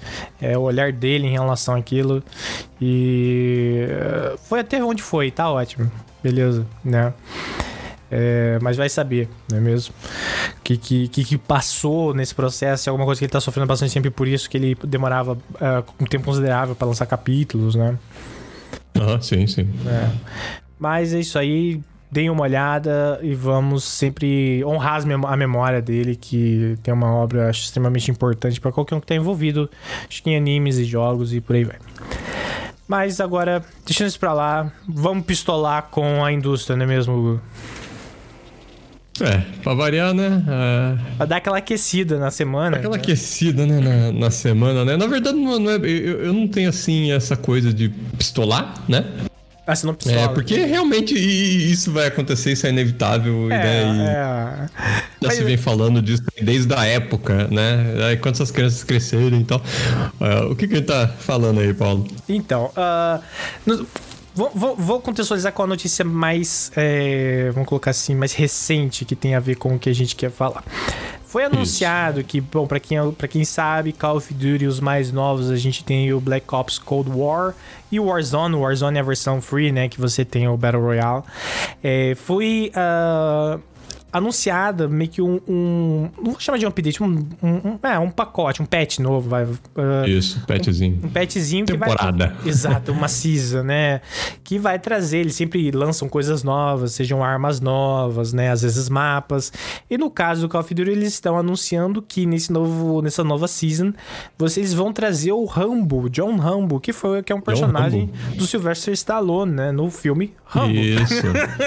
É 0.40 0.56
o 0.56 0.62
olhar 0.62 0.92
dele 0.92 1.26
em 1.26 1.30
relação 1.30 1.74
àquilo. 1.74 2.22
E 2.80 3.86
eh, 3.88 4.36
foi 4.48 4.60
até 4.60 4.82
onde 4.82 5.02
foi, 5.02 5.30
tá 5.30 5.50
ótimo. 5.50 5.90
Beleza, 6.22 6.66
né? 6.84 7.12
É, 8.14 8.58
mas 8.60 8.76
vai 8.76 8.90
saber, 8.90 9.26
não 9.50 9.56
é 9.56 9.60
mesmo? 9.60 9.94
O 10.58 10.62
que, 10.62 10.76
que, 10.76 11.08
que, 11.08 11.38
passou 11.38 12.12
nesse 12.12 12.34
processo, 12.34 12.90
alguma 12.90 13.06
coisa 13.06 13.18
que 13.18 13.24
ele 13.24 13.32
tá 13.32 13.40
sofrendo 13.40 13.66
bastante 13.66 13.94
tempo 13.94 14.06
e 14.06 14.10
por 14.10 14.28
isso 14.28 14.50
que 14.50 14.58
ele 14.58 14.76
demorava 14.84 15.32
uh, 15.32 15.92
um 15.98 16.04
tempo 16.04 16.26
considerável 16.26 16.74
para 16.74 16.86
lançar 16.86 17.06
capítulos, 17.06 17.74
né? 17.74 17.96
Ah, 18.94 19.18
sim, 19.18 19.46
sim. 19.46 19.66
É. 19.86 20.10
Mas 20.78 21.14
é 21.14 21.20
isso 21.20 21.38
aí 21.38 21.80
deem 22.12 22.28
uma 22.28 22.42
olhada 22.42 23.18
e 23.22 23.34
vamos 23.34 23.84
sempre 23.84 24.62
honrar 24.66 25.02
a 25.02 25.36
memória 25.36 25.80
dele, 25.80 26.14
que 26.14 26.76
tem 26.82 26.92
uma 26.92 27.10
obra 27.10 27.48
acho, 27.48 27.62
extremamente 27.62 28.10
importante 28.10 28.60
para 28.60 28.70
qualquer 28.70 28.94
um 28.94 29.00
que 29.00 29.04
está 29.04 29.14
envolvido 29.14 29.70
acho 30.06 30.22
que 30.22 30.28
em 30.28 30.36
animes 30.36 30.76
e 30.76 30.84
jogos 30.84 31.32
e 31.32 31.40
por 31.40 31.56
aí 31.56 31.64
vai. 31.64 31.76
Mas 32.86 33.18
agora, 33.18 33.64
deixando 33.86 34.08
isso 34.08 34.20
pra 34.20 34.34
lá, 34.34 34.70
vamos 34.86 35.24
pistolar 35.24 35.88
com 35.90 36.22
a 36.22 36.30
indústria, 36.30 36.76
não 36.76 36.84
é 36.84 36.86
mesmo, 36.86 37.14
Hugo? 37.14 37.40
É, 39.20 39.38
pra 39.62 39.72
variar, 39.72 40.12
né? 40.12 40.42
É... 40.48 41.16
Pra 41.16 41.26
dar 41.26 41.36
aquela 41.36 41.58
aquecida 41.58 42.18
na 42.18 42.30
semana. 42.30 42.76
Aquela 42.76 42.96
né? 42.96 43.02
aquecida, 43.02 43.64
né? 43.64 43.80
Na, 43.80 44.12
na, 44.12 44.30
semana, 44.30 44.84
né? 44.84 44.96
Na 44.96 45.06
verdade, 45.06 45.38
não, 45.38 45.58
não 45.58 45.70
é, 45.70 45.76
eu, 45.76 46.24
eu 46.24 46.32
não 46.32 46.48
tenho, 46.48 46.68
assim, 46.68 47.12
essa 47.12 47.36
coisa 47.36 47.72
de 47.72 47.88
pistolar, 48.18 48.74
né? 48.88 49.04
Ah, 49.64 49.76
você 49.76 49.86
não 49.86 49.94
pistola. 49.94 50.24
É, 50.24 50.28
porque 50.28 50.56
realmente 50.64 51.14
isso 51.14 51.92
vai 51.92 52.08
acontecer, 52.08 52.52
isso 52.52 52.66
é 52.66 52.70
inevitável. 52.70 53.50
É, 53.50 53.92
né? 53.92 54.04
é. 54.08 54.68
Já 55.20 55.28
Mas... 55.28 55.34
se 55.34 55.44
vem 55.44 55.56
falando 55.56 56.02
disso 56.02 56.24
desde 56.40 56.74
a 56.74 56.84
época, 56.84 57.46
né? 57.48 58.06
Aí 58.08 58.16
quando 58.16 58.34
essas 58.34 58.50
crianças 58.50 58.82
crescerem 58.82 59.40
e 59.40 59.44
tal. 59.44 59.60
Uh, 60.20 60.50
o 60.50 60.56
que, 60.56 60.66
que 60.66 60.74
ele 60.74 60.82
tá 60.82 61.06
falando 61.06 61.60
aí, 61.60 61.72
Paulo? 61.72 62.06
Então, 62.28 62.72
uh, 62.76 63.22
no... 63.64 63.86
Vou, 64.34 64.50
vou, 64.54 64.74
vou, 64.74 64.98
contextualizar 64.98 65.52
com 65.52 65.62
a 65.62 65.66
notícia 65.66 66.06
mais, 66.06 66.72
é, 66.74 67.50
vamos 67.52 67.68
colocar 67.68 67.90
assim, 67.90 68.14
mais 68.14 68.32
recente 68.32 69.04
que 69.04 69.14
tem 69.14 69.34
a 69.34 69.40
ver 69.40 69.56
com 69.56 69.74
o 69.74 69.78
que 69.78 69.90
a 69.90 69.92
gente 69.92 70.16
quer 70.16 70.30
falar. 70.30 70.64
Foi 71.32 71.44
anunciado 71.44 72.20
Isso. 72.20 72.28
que, 72.28 72.42
bom, 72.42 72.66
para 72.66 72.78
quem, 72.78 73.10
pra 73.12 73.26
quem 73.26 73.42
sabe, 73.42 73.90
Call 73.90 74.18
of 74.18 74.34
Duty, 74.34 74.66
os 74.66 74.80
mais 74.80 75.10
novos, 75.10 75.50
a 75.50 75.56
gente 75.56 75.82
tem 75.82 76.12
o 76.12 76.20
Black 76.20 76.54
Ops 76.54 76.78
Cold 76.78 77.10
War 77.10 77.54
e 77.90 77.98
o 77.98 78.04
Warzone. 78.04 78.54
O 78.54 78.60
Warzone 78.60 78.98
é 78.98 79.00
a 79.00 79.02
versão 79.02 79.40
free, 79.40 79.72
né? 79.72 79.88
Que 79.88 79.98
você 79.98 80.26
tem 80.26 80.46
o 80.46 80.54
Battle 80.58 80.82
Royale. 80.82 81.22
É, 81.82 82.14
foi. 82.16 82.70
Uh, 82.76 83.58
anunciada 84.12 84.86
meio 84.86 85.10
que 85.10 85.22
um, 85.22 85.40
um, 85.48 86.10
Não 86.18 86.32
vou 86.32 86.40
chamar 86.40 86.58
de 86.58 86.66
um 86.66 86.68
update, 86.68 87.02
um, 87.02 87.26
um, 87.42 87.78
é, 87.82 87.98
um 87.98 88.10
pacote, 88.10 88.60
um 88.60 88.66
patch 88.66 88.98
novo, 88.98 89.28
vai. 89.30 89.44
Uh, 89.44 90.06
Isso, 90.06 90.44
patchzinho. 90.46 91.00
Um, 91.02 91.06
um 91.06 91.10
patchzinho 91.10 91.64
Temporada. 91.64 92.28
que 92.28 92.34
vai. 92.34 92.48
Exato, 92.52 92.92
uma 92.92 93.08
season, 93.08 93.62
né? 93.62 94.02
Que 94.44 94.58
vai 94.58 94.78
trazer, 94.78 95.18
eles 95.18 95.34
sempre 95.34 95.70
lançam 95.70 96.08
coisas 96.08 96.42
novas, 96.42 96.92
sejam 96.92 97.24
armas 97.24 97.60
novas, 97.60 98.34
né? 98.34 98.50
Às 98.50 98.62
vezes 98.62 98.88
mapas. 98.90 99.50
E 99.90 99.96
no 99.96 100.10
caso 100.10 100.42
do 100.42 100.48
Call 100.48 100.60
of 100.60 100.74
Duty, 100.74 100.90
eles 100.90 101.14
estão 101.14 101.38
anunciando 101.38 102.02
que 102.02 102.26
nesse 102.26 102.52
novo, 102.52 103.00
nessa 103.00 103.24
nova 103.24 103.48
season, 103.48 103.94
vocês 104.36 104.74
vão 104.74 104.92
trazer 104.92 105.32
o 105.32 105.46
Rambo, 105.46 106.10
John 106.10 106.36
Rambo, 106.36 106.78
que 106.78 106.92
foi 106.92 107.22
que 107.22 107.32
é 107.32 107.34
um 107.34 107.40
personagem 107.40 108.10
do 108.36 108.46
Sylvester 108.46 108.92
Stallone, 108.92 109.52
né? 109.52 109.72
No 109.72 109.90
filme 109.90 110.34
Rambo. 110.44 110.74
Isso. 110.74 111.22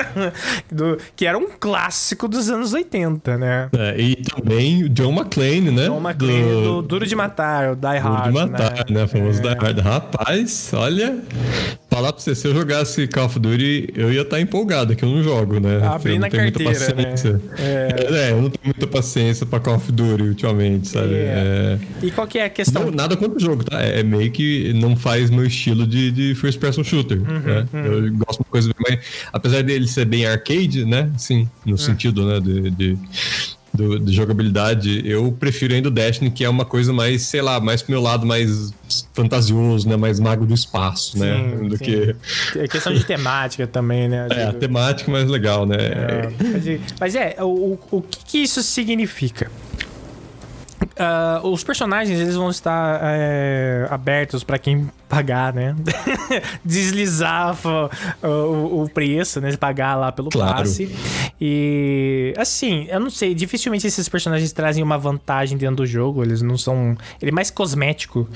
do, 0.72 0.98
que 1.16 1.26
era 1.26 1.38
um 1.38 1.48
clássico 1.60 2.28
dos 2.36 2.50
anos 2.50 2.74
80, 2.74 3.38
né? 3.38 3.70
É, 3.78 4.00
e 4.00 4.16
também 4.18 4.84
o 4.84 4.90
John 4.90 5.12
McClane, 5.12 5.72
né? 5.72 5.88
John 5.88 6.00
McClane 6.00 6.44
do... 6.44 6.62
do 6.62 6.82
Duro 6.82 7.08
de 7.08 7.16
Matar, 7.16 7.72
o 7.72 7.76
Die 7.76 7.98
Hard. 7.98 8.32
Duro 8.32 8.46
de 8.46 8.52
Matar, 8.52 8.74
né? 8.78 8.84
né? 8.90 9.04
O 9.04 9.08
famoso 9.08 9.40
é. 9.40 9.42
Die 9.42 9.66
Hard. 9.66 9.80
Rapaz, 9.80 10.72
olha. 10.74 11.18
Falar 11.96 12.12
pra 12.12 12.22
você, 12.22 12.36
se 12.36 12.46
eu 12.46 12.54
jogasse 12.54 13.08
Call 13.08 13.28
of 13.28 13.40
Duty, 13.40 13.94
eu 13.96 14.12
ia 14.12 14.24
estar 14.24 14.36
tá 14.36 14.42
empolgado, 14.42 14.94
que 14.98 15.06
eu 15.06 15.08
não 15.08 15.24
jogo, 15.24 15.62
né? 15.62 15.82
Abrir 15.82 16.20
na 16.20 16.30
carteira, 16.30 16.94
né? 16.94 17.16
É. 17.58 18.28
é. 18.28 18.32
eu 18.32 18.42
não 18.42 18.50
tenho 18.50 18.66
muita 18.66 18.86
paciência 18.86 19.46
pra 19.46 19.62
Call 19.62 19.78
of 19.78 19.90
Duty 19.94 20.24
ultimamente, 20.24 20.90
sabe? 20.90 21.14
É. 21.14 21.80
É... 22.02 22.06
E 22.06 22.12
qual 22.12 22.28
que 22.28 22.38
é 22.38 22.44
a 22.44 22.50
questão? 22.50 22.84
Não, 22.84 22.92
nada 22.92 23.16
contra 23.16 23.38
o 23.38 23.40
jogo, 23.40 23.64
tá? 23.64 23.82
É 23.82 24.04
meio 24.04 24.30
que 24.30 24.74
não 24.74 24.98
faz 24.98 25.30
meu 25.30 25.46
estilo 25.46 25.88
de, 25.88 26.12
de 26.12 26.36
first 26.36 26.60
person 26.60 26.84
shooter, 26.84 27.18
uhum, 27.18 27.40
né? 27.40 27.66
Uhum. 27.74 27.86
Eu 27.86 28.14
gosto 28.16 28.40
de 28.40 28.40
uma 28.40 28.52
coisa 28.52 28.72
mais... 28.78 29.00
Apesar 29.32 29.64
dele 29.64 29.88
ser 29.88 30.04
bem 30.04 30.26
arcade, 30.26 30.84
né? 30.84 31.10
Sim, 31.18 31.50
no 31.66 31.72
uhum. 31.72 31.78
sentido, 31.78 32.26
né? 32.26 32.42
de, 32.42 32.72
de 32.72 32.98
do, 33.76 34.00
de 34.00 34.14
jogabilidade, 34.14 35.02
eu 35.06 35.32
prefiro 35.32 35.74
ainda 35.74 35.90
o 35.90 35.92
Destiny, 35.92 36.32
que 36.32 36.44
é 36.44 36.50
uma 36.50 36.66
coisa 36.66 36.92
mais, 36.94 37.24
sei 37.24 37.42
lá, 37.42 37.60
mais 37.60 37.82
pro 37.82 37.92
meu 37.92 38.02
lado 38.02 38.26
mais 38.26 38.74
fantasioso, 39.14 39.88
né? 39.88 39.96
Mais 39.96 40.20
mago 40.20 40.46
do 40.46 40.54
espaço, 40.54 41.18
né? 41.18 41.36
sim, 41.36 41.44
né? 41.44 41.70
Do 41.70 41.78
sim. 41.78 41.84
que. 41.84 42.16
É 42.60 42.68
questão 42.68 42.94
de 42.94 43.04
temática 43.04 43.68
também, 43.68 44.08
né? 44.10 44.28
É, 44.36 44.46
a 44.46 44.54
temática 44.54 45.10
mais 45.12 45.30
legal, 45.30 45.66
né? 45.66 45.78
É, 45.80 46.80
mas, 47.00 47.16
é, 47.16 47.36
o, 47.40 47.80
o 47.92 48.02
que, 48.02 48.26
que 48.26 48.38
isso 48.40 48.62
significa? 48.62 49.50
Uh, 50.84 51.48
os 51.48 51.64
personagens 51.64 52.20
eles 52.20 52.36
vão 52.36 52.50
estar 52.50 53.00
é, 53.04 53.88
abertos 53.90 54.44
para 54.44 54.58
quem 54.58 54.90
pagar, 55.08 55.54
né? 55.54 55.76
Deslizar 56.64 57.56
o, 58.24 58.28
o, 58.28 58.84
o, 58.84 58.90
preço, 58.90 59.40
né? 59.40 59.56
Pagar 59.56 59.96
lá 59.96 60.12
pelo 60.12 60.30
claro. 60.30 60.58
passe. 60.58 60.94
E 61.40 62.34
assim, 62.38 62.88
eu 62.90 63.00
não 63.00 63.10
sei, 63.10 63.34
dificilmente 63.34 63.86
esses 63.86 64.10
personagens 64.10 64.52
trazem 64.52 64.84
uma 64.84 64.98
vantagem 64.98 65.58
dentro 65.58 65.78
do 65.78 65.86
jogo. 65.86 66.24
Eles 66.24 66.42
não 66.42 66.58
são. 66.58 66.98
Ele 67.22 67.32
é 67.32 67.34
mais 67.34 67.52
cosmético 67.52 68.28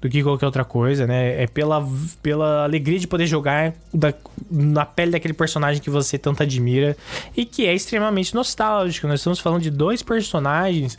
do 0.00 0.08
que 0.08 0.22
qualquer 0.22 0.46
outra 0.46 0.64
coisa, 0.64 1.06
né? 1.06 1.42
É 1.42 1.46
pela, 1.46 1.86
pela 2.22 2.64
alegria 2.64 2.98
de 2.98 3.06
poder 3.06 3.26
jogar 3.26 3.74
da, 3.92 4.12
na 4.50 4.84
pele 4.84 5.12
daquele 5.12 5.34
personagem 5.34 5.82
que 5.82 5.90
você 5.90 6.18
tanto 6.18 6.42
admira 6.42 6.96
e 7.36 7.44
que 7.44 7.66
é 7.66 7.74
extremamente 7.74 8.34
nostálgico. 8.34 9.06
Nós 9.06 9.20
estamos 9.20 9.38
falando 9.38 9.62
de 9.62 9.70
dois 9.70 10.02
personagens 10.02 10.98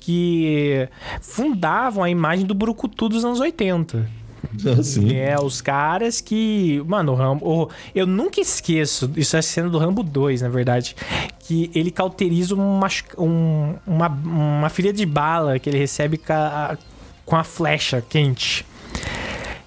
que 0.00 0.88
fundavam 1.20 2.02
a 2.02 2.10
imagem 2.10 2.46
do 2.46 2.54
Brucutu 2.54 3.08
dos 3.08 3.24
anos 3.24 3.40
80. 3.40 4.25
Sim. 4.82 5.14
É, 5.14 5.36
os 5.40 5.60
caras 5.60 6.20
que. 6.20 6.82
Mano, 6.86 7.12
o 7.12 7.14
Rambo. 7.14 7.70
eu 7.94 8.06
nunca 8.06 8.40
esqueço, 8.40 9.10
isso 9.16 9.36
é 9.36 9.42
cena 9.42 9.68
do 9.68 9.78
Rambo 9.78 10.02
2, 10.02 10.42
na 10.42 10.48
verdade. 10.48 10.96
Que 11.40 11.70
ele 11.74 11.90
cauteriza 11.90 12.54
uma, 12.54 12.88
um, 13.18 13.74
uma, 13.86 14.08
uma 14.08 14.68
filha 14.68 14.92
de 14.92 15.06
bala 15.06 15.58
que 15.58 15.68
ele 15.68 15.78
recebe 15.78 16.16
com 16.18 16.32
a, 16.32 16.76
com 17.24 17.36
a 17.36 17.44
flecha 17.44 18.02
quente. 18.08 18.64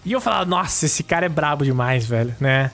E 0.06 0.14
eu 0.14 0.22
falava, 0.22 0.46
nossa, 0.46 0.86
esse 0.86 1.04
cara 1.04 1.26
é 1.26 1.30
brabo 1.30 1.66
demais, 1.66 2.06
velho, 2.06 2.34
né? 2.40 2.72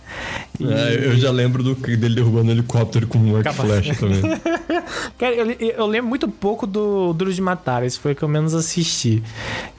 E... 0.59 0.71
É, 0.71 1.07
eu 1.07 1.17
já 1.17 1.31
lembro 1.31 1.63
do, 1.63 1.73
dele 1.73 2.15
derrubando 2.15 2.49
um 2.49 2.51
helicóptero 2.51 3.07
com 3.07 3.17
um 3.17 3.35
arco 3.35 3.51
flecha 3.51 3.95
também. 3.95 4.21
cara, 5.17 5.33
eu, 5.33 5.51
eu, 5.51 5.85
lembro 5.87 6.07
muito 6.07 6.27
pouco 6.27 6.67
do 6.67 7.13
Duro 7.13 7.33
de 7.33 7.41
Matar, 7.41 7.83
esse 7.83 7.99
foi 7.99 8.11
o 8.11 8.15
que 8.15 8.21
eu 8.21 8.29
menos 8.29 8.53
assisti, 8.53 9.23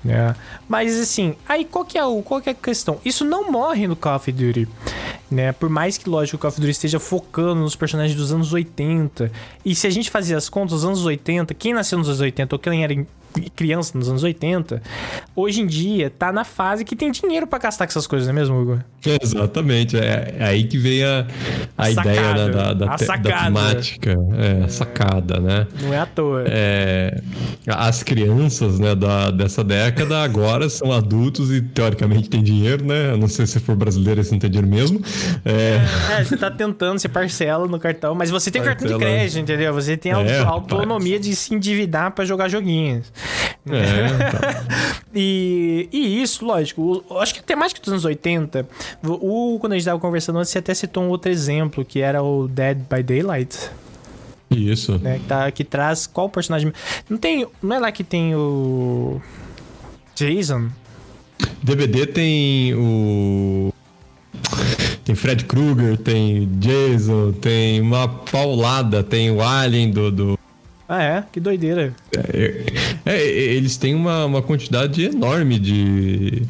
né? 0.04 0.34
Mas 0.68 0.98
assim, 0.98 1.36
aí 1.48 1.64
qual 1.64 1.84
que 1.84 1.96
é, 1.96 2.04
o, 2.04 2.20
qual 2.20 2.40
que 2.40 2.48
é 2.48 2.52
a 2.52 2.54
questão? 2.54 3.00
Isso 3.04 3.24
não 3.24 3.50
morre 3.50 3.86
no 3.86 3.94
Call 3.94 4.16
of 4.16 4.32
Duty, 4.32 4.68
né? 5.30 5.52
Por 5.52 5.70
mais 5.70 5.96
que, 5.96 6.10
lógico, 6.10 6.36
o 6.36 6.40
Call 6.40 6.50
of 6.50 6.60
Duty 6.60 6.72
esteja 6.72 6.98
focando 6.98 7.60
nos 7.60 7.76
personagens 7.76 8.16
dos 8.16 8.32
anos 8.32 8.52
80, 8.52 9.30
e 9.64 9.72
se 9.72 9.86
a 9.86 9.90
gente 9.90 10.10
fazia 10.10 10.36
as 10.36 10.48
contas, 10.48 10.78
os 10.78 10.84
anos 10.84 11.04
80, 11.04 11.54
quem 11.54 11.72
nasceu 11.72 11.96
nos 11.96 12.08
anos 12.08 12.20
80 12.20 12.56
ou 12.56 12.58
quem 12.58 12.82
era 12.82 12.92
criança 13.54 13.96
nos 13.96 14.08
anos 14.08 14.22
80, 14.22 14.82
hoje 15.34 15.60
em 15.60 15.66
dia 15.66 16.10
tá 16.10 16.32
na 16.32 16.44
fase 16.44 16.84
que 16.84 16.96
tem 16.96 17.10
dinheiro 17.10 17.46
para 17.46 17.58
gastar 17.58 17.86
com 17.86 17.90
essas 17.90 18.06
coisas, 18.06 18.26
não 18.26 18.34
é 18.34 18.36
mesmo, 18.36 18.60
Hugo? 18.60 18.82
Exatamente. 19.22 19.96
É, 19.96 20.34
é 20.38 20.44
aí 20.44 20.64
que 20.64 20.78
vem 20.78 21.04
a, 21.04 21.26
a, 21.76 21.90
ideia 21.90 22.34
né, 22.34 22.48
da, 22.48 22.72
da, 22.72 22.94
a 22.94 22.96
te, 22.96 23.06
da 23.06 23.18
temática. 23.18 24.16
É, 24.36 24.64
a 24.64 24.68
sacada, 24.68 25.40
né? 25.40 25.66
Não 25.82 25.92
é 25.92 25.98
à 25.98 26.06
toa. 26.06 26.44
É, 26.46 27.20
as 27.66 28.02
crianças 28.02 28.78
né, 28.78 28.94
da, 28.94 29.30
dessa 29.30 29.62
década 29.62 30.22
agora 30.22 30.68
são 30.68 30.92
adultos 30.92 31.50
e 31.50 31.60
teoricamente 31.60 32.28
têm 32.28 32.42
dinheiro, 32.42 32.84
né? 32.84 33.12
Eu 33.12 33.18
não 33.18 33.28
sei 33.28 33.46
se 33.46 33.60
for 33.60 33.76
brasileiro 33.76 34.22
se 34.22 34.32
não 34.32 34.38
tem 34.38 34.50
dinheiro 34.50 34.68
mesmo. 34.68 35.00
É... 35.44 35.80
é, 36.18 36.24
você 36.24 36.36
tá 36.36 36.50
tentando, 36.50 36.98
você 36.98 37.08
parcela 37.08 37.66
no 37.66 37.78
cartão, 37.78 38.14
mas 38.14 38.30
você 38.30 38.50
tem 38.50 38.62
parcela... 38.62 38.80
cartão 38.80 38.98
de 38.98 39.04
crédito, 39.04 39.38
entendeu? 39.38 39.72
Você 39.74 39.96
tem 39.96 40.12
é, 40.12 40.40
autonomia 40.40 41.18
de 41.18 41.34
se 41.34 41.54
endividar 41.54 42.10
para 42.12 42.24
jogar 42.24 42.48
joguinhos. 42.48 43.12
É, 43.68 44.30
tá. 44.30 44.64
e, 45.14 45.88
e 45.92 46.22
isso, 46.22 46.44
lógico, 46.44 47.04
acho 47.20 47.34
que 47.34 47.40
a 47.40 47.42
temática 47.42 47.80
dos 47.80 47.92
anos 47.92 48.04
80, 48.04 48.66
o, 49.04 49.58
quando 49.60 49.72
a 49.72 49.76
gente 49.76 49.82
estava 49.82 49.98
conversando 49.98 50.38
antes, 50.38 50.50
você 50.50 50.58
até 50.58 50.74
citou 50.74 51.02
um 51.02 51.08
outro 51.08 51.30
exemplo, 51.30 51.84
que 51.84 52.00
era 52.00 52.22
o 52.22 52.48
Dead 52.48 52.78
by 52.78 53.02
Daylight. 53.02 53.70
Isso. 54.50 54.98
Né, 54.98 55.18
que, 55.18 55.24
tá, 55.24 55.50
que 55.50 55.64
traz 55.64 56.06
qual 56.06 56.28
personagem. 56.28 56.72
Não 57.08 57.18
tem. 57.18 57.46
Não 57.62 57.76
é 57.76 57.78
lá 57.78 57.92
que 57.92 58.04
tem 58.04 58.34
o. 58.34 59.20
Jason? 60.14 60.68
DVD 61.62 62.06
tem 62.06 62.74
o. 62.74 63.72
Tem 65.04 65.14
Fred 65.14 65.44
Krueger, 65.44 65.96
tem 65.98 66.48
Jason, 66.58 67.32
tem 67.32 67.80
uma 67.80 68.08
paulada, 68.08 69.04
tem 69.04 69.30
o 69.30 69.40
Alien 69.40 69.90
do, 69.90 70.10
do 70.10 70.38
ah, 70.88 71.02
é? 71.02 71.24
Que 71.32 71.40
doideira. 71.40 71.92
É, 72.16 72.62
é, 73.04 73.22
eles 73.26 73.76
têm 73.76 73.94
uma, 73.94 74.24
uma 74.24 74.40
quantidade 74.40 75.04
enorme 75.04 75.58
de. 75.58 76.42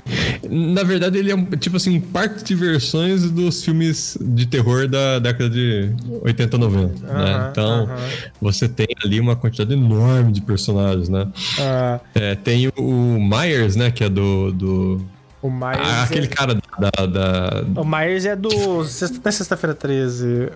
Na 0.51 0.83
verdade, 0.83 1.19
ele 1.19 1.31
é 1.31 1.35
um, 1.35 1.45
tipo 1.45 1.77
assim, 1.77 1.97
um 1.97 2.01
parque 2.01 2.43
de 2.43 2.55
versões 2.55 3.31
dos 3.31 3.65
filmes 3.65 4.17
de 4.21 4.47
terror 4.47 4.89
da 4.89 5.19
década 5.19 5.51
de 5.51 5.91
80, 6.23 6.59
90. 6.59 6.87
Uh 6.87 6.89
-huh, 6.89 7.15
né? 7.15 7.49
Então, 7.51 7.89
você 8.41 8.69
tem 8.69 8.89
ali 9.05 9.21
uma 9.21 9.37
quantidade 9.37 9.73
enorme 9.73 10.33
de 10.33 10.41
personagens, 10.41 11.09
né? 11.09 11.29
Uh. 11.59 12.01
É, 12.15 12.35
tem 12.35 12.69
o 12.77 13.19
Myers, 13.19 13.77
né? 13.77 13.91
Que 13.91 14.05
é 14.05 14.09
do. 14.09 14.53
do... 14.53 15.07
O 15.43 15.51
Myers. 15.51 15.79
Ah, 15.81 16.03
aquele 16.05 16.27
é... 16.27 16.29
cara 16.29 16.55
da, 16.79 17.07
da, 17.07 17.65
O 17.81 17.85
Myers 17.85 18.25
é 18.25 18.35
do. 18.35 18.49
Não 18.49 18.83
é 18.83 19.31
sexta-feira 19.31 19.75
13. 19.75 20.51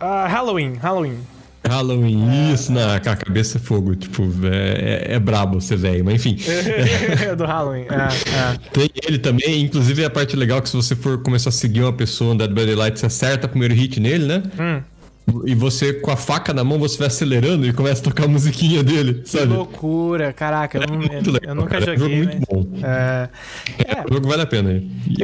Uh, 0.00 0.26
Halloween, 0.28 0.74
Halloween. 0.74 1.18
Halloween, 1.68 2.52
isso, 2.52 2.72
na, 2.72 2.96
a 2.96 3.00
cabeça 3.00 3.58
é 3.58 3.60
fogo, 3.60 3.94
tipo, 3.94 4.22
é, 4.44 5.08
é, 5.10 5.14
é 5.14 5.18
brabo 5.18 5.60
ser 5.60 5.76
velho, 5.76 6.04
mas 6.04 6.14
enfim. 6.14 6.36
É 7.22 7.36
do 7.36 7.44
Halloween, 7.44 7.82
é, 7.82 8.54
é. 8.54 8.58
Tem 8.72 8.90
ele 9.06 9.18
também, 9.18 9.62
inclusive 9.62 10.04
a 10.04 10.10
parte 10.10 10.36
legal 10.36 10.58
é 10.58 10.60
que 10.60 10.68
se 10.68 10.76
você 10.76 10.96
for 10.96 11.22
começar 11.22 11.50
a 11.50 11.52
seguir 11.52 11.82
uma 11.82 11.92
pessoa, 11.92 12.34
um 12.34 12.36
Dead 12.36 12.50
by 12.50 12.66
Daylight, 12.66 12.98
você 12.98 13.06
acerta 13.06 13.46
o 13.46 13.50
primeiro 13.50 13.74
hit 13.74 14.00
nele, 14.00 14.26
né? 14.26 14.42
Hum. 14.58 14.82
E 15.46 15.54
você, 15.54 15.92
com 15.92 16.10
a 16.10 16.16
faca 16.16 16.52
na 16.52 16.64
mão, 16.64 16.78
você 16.78 16.98
vai 16.98 17.06
acelerando 17.06 17.64
e 17.64 17.72
começa 17.72 18.00
a 18.00 18.04
tocar 18.04 18.24
a 18.24 18.28
musiquinha 18.28 18.82
dele, 18.82 19.22
sabe? 19.24 19.46
Que 19.46 19.52
loucura, 19.54 20.32
caraca, 20.32 20.78
eu, 20.78 20.82
é 20.82 20.86
não, 20.86 20.98
legal, 20.98 21.40
eu 21.42 21.54
nunca 21.54 21.80
cara. 21.80 21.96
joguei. 21.96 22.18
É 22.18 22.20
um 22.20 22.24
jogo 22.24 22.36
muito 22.36 22.46
bom. 22.50 22.86
É, 22.86 23.28
é, 23.86 24.04
o 24.10 24.14
jogo 24.14 24.28
vale 24.28 24.42
a 24.42 24.46
pena. 24.46 24.72
E, 24.72 25.22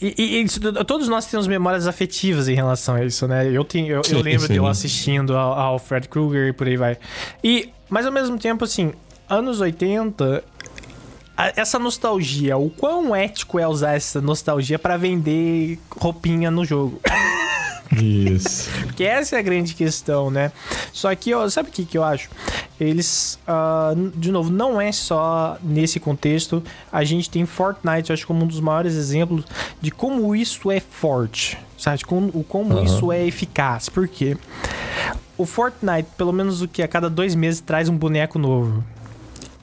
e, 0.00 0.14
e, 0.18 0.40
e, 0.42 0.84
todos 0.84 1.08
nós 1.08 1.26
temos 1.26 1.46
memórias 1.46 1.86
afetivas 1.86 2.48
em 2.48 2.54
relação 2.54 2.96
a 2.96 3.04
isso, 3.04 3.26
né? 3.26 3.50
Eu, 3.50 3.64
tenho, 3.64 3.94
eu, 3.94 4.02
eu 4.10 4.20
lembro 4.20 4.46
sim. 4.46 4.52
de 4.52 4.58
eu 4.58 4.66
assistindo 4.66 5.36
ao, 5.36 5.52
ao 5.52 5.78
Fred 5.78 6.08
Krueger 6.08 6.48
e 6.48 6.52
por 6.52 6.66
aí 6.66 6.76
vai. 6.76 6.98
E, 7.42 7.70
mas 7.88 8.04
ao 8.04 8.12
mesmo 8.12 8.38
tempo, 8.38 8.64
assim, 8.64 8.92
anos 9.28 9.60
80, 9.60 10.44
essa 11.54 11.78
nostalgia, 11.78 12.56
o 12.56 12.70
quão 12.70 13.14
ético 13.14 13.58
é 13.58 13.66
usar 13.66 13.94
essa 13.94 14.20
nostalgia 14.20 14.78
para 14.78 14.96
vender 14.96 15.78
roupinha 15.90 16.50
no 16.50 16.64
jogo? 16.64 17.00
Isso. 17.92 18.70
Porque 18.84 19.04
essa 19.04 19.36
é 19.36 19.38
a 19.38 19.42
grande 19.42 19.74
questão, 19.74 20.30
né? 20.30 20.50
Só 20.92 21.14
que, 21.14 21.32
ó, 21.34 21.48
sabe 21.48 21.68
o 21.68 21.72
que, 21.72 21.84
que 21.84 21.96
eu 21.96 22.04
acho? 22.04 22.28
Eles, 22.80 23.38
uh, 23.46 24.10
de 24.14 24.30
novo, 24.30 24.50
não 24.50 24.80
é 24.80 24.92
só 24.92 25.56
nesse 25.62 26.00
contexto. 26.00 26.62
A 26.90 27.04
gente 27.04 27.30
tem 27.30 27.46
Fortnite, 27.46 28.10
eu 28.10 28.14
acho, 28.14 28.26
como 28.26 28.44
um 28.44 28.46
dos 28.46 28.60
maiores 28.60 28.94
exemplos 28.94 29.44
de 29.80 29.90
como 29.90 30.34
isso 30.34 30.70
é 30.70 30.80
forte, 30.80 31.56
sabe? 31.78 32.04
Como, 32.04 32.44
como 32.44 32.74
uhum. 32.74 32.84
isso 32.84 33.12
é 33.12 33.24
eficaz. 33.24 33.88
Por 33.88 34.08
quê? 34.08 34.36
o 35.38 35.44
Fortnite, 35.44 36.08
pelo 36.16 36.32
menos 36.32 36.62
o 36.62 36.68
que 36.68 36.82
a 36.82 36.88
cada 36.88 37.10
dois 37.10 37.34
meses 37.34 37.60
traz 37.60 37.88
um 37.88 37.96
boneco 37.96 38.38
novo. 38.38 38.82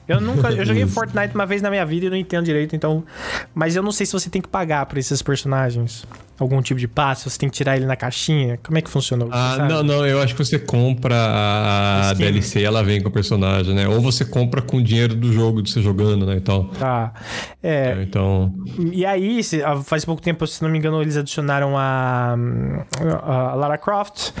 Eu 0.06 0.20
nunca. 0.20 0.50
Eu 0.50 0.64
joguei 0.64 0.86
Fortnite 0.86 1.34
uma 1.34 1.46
vez 1.46 1.62
na 1.62 1.70
minha 1.70 1.84
vida 1.84 2.06
e 2.06 2.10
não 2.10 2.16
entendo 2.16 2.44
direito, 2.44 2.76
então. 2.76 3.02
Mas 3.54 3.74
eu 3.74 3.82
não 3.82 3.90
sei 3.90 4.06
se 4.06 4.12
você 4.12 4.28
tem 4.28 4.40
que 4.40 4.48
pagar 4.48 4.86
por 4.86 4.98
esses 4.98 5.22
personagens 5.22 6.06
algum 6.38 6.60
tipo 6.60 6.80
de 6.80 6.88
passe? 6.88 7.28
Você 7.28 7.38
tem 7.38 7.48
que 7.48 7.54
tirar 7.54 7.76
ele 7.76 7.86
na 7.86 7.96
caixinha? 7.96 8.58
Como 8.62 8.76
é 8.76 8.82
que 8.82 8.90
funciona? 8.90 9.26
Ah, 9.30 9.54
sabe? 9.56 9.72
não, 9.72 9.82
não. 9.82 10.06
Eu 10.06 10.20
acho 10.20 10.34
que 10.34 10.44
você 10.44 10.58
compra 10.58 11.16
a. 11.16 12.12
DLC 12.14 12.60
e 12.60 12.64
ela 12.64 12.82
vem 12.82 13.00
com 13.00 13.08
o 13.08 13.12
personagem, 13.12 13.74
né? 13.74 13.86
Ou 13.88 14.00
você 14.00 14.24
compra 14.24 14.60
com 14.62 14.78
o 14.78 14.82
dinheiro 14.82 15.14
do 15.14 15.32
jogo 15.32 15.62
de 15.62 15.70
você 15.70 15.82
jogando, 15.82 16.26
né? 16.26 16.36
E 16.36 16.40
tal. 16.40 16.64
Tá. 16.78 17.12
É, 17.62 17.94
é, 17.98 18.02
então. 18.02 18.52
E 18.92 19.04
aí, 19.04 19.40
ah, 19.64 19.76
faz 19.82 20.04
pouco 20.04 20.20
tempo, 20.20 20.46
se 20.46 20.62
não 20.62 20.70
me 20.70 20.78
engano, 20.78 21.00
eles 21.00 21.16
adicionaram 21.16 21.76
a, 21.76 22.36
a 23.22 23.54
Lara 23.54 23.78
Croft. 23.78 24.32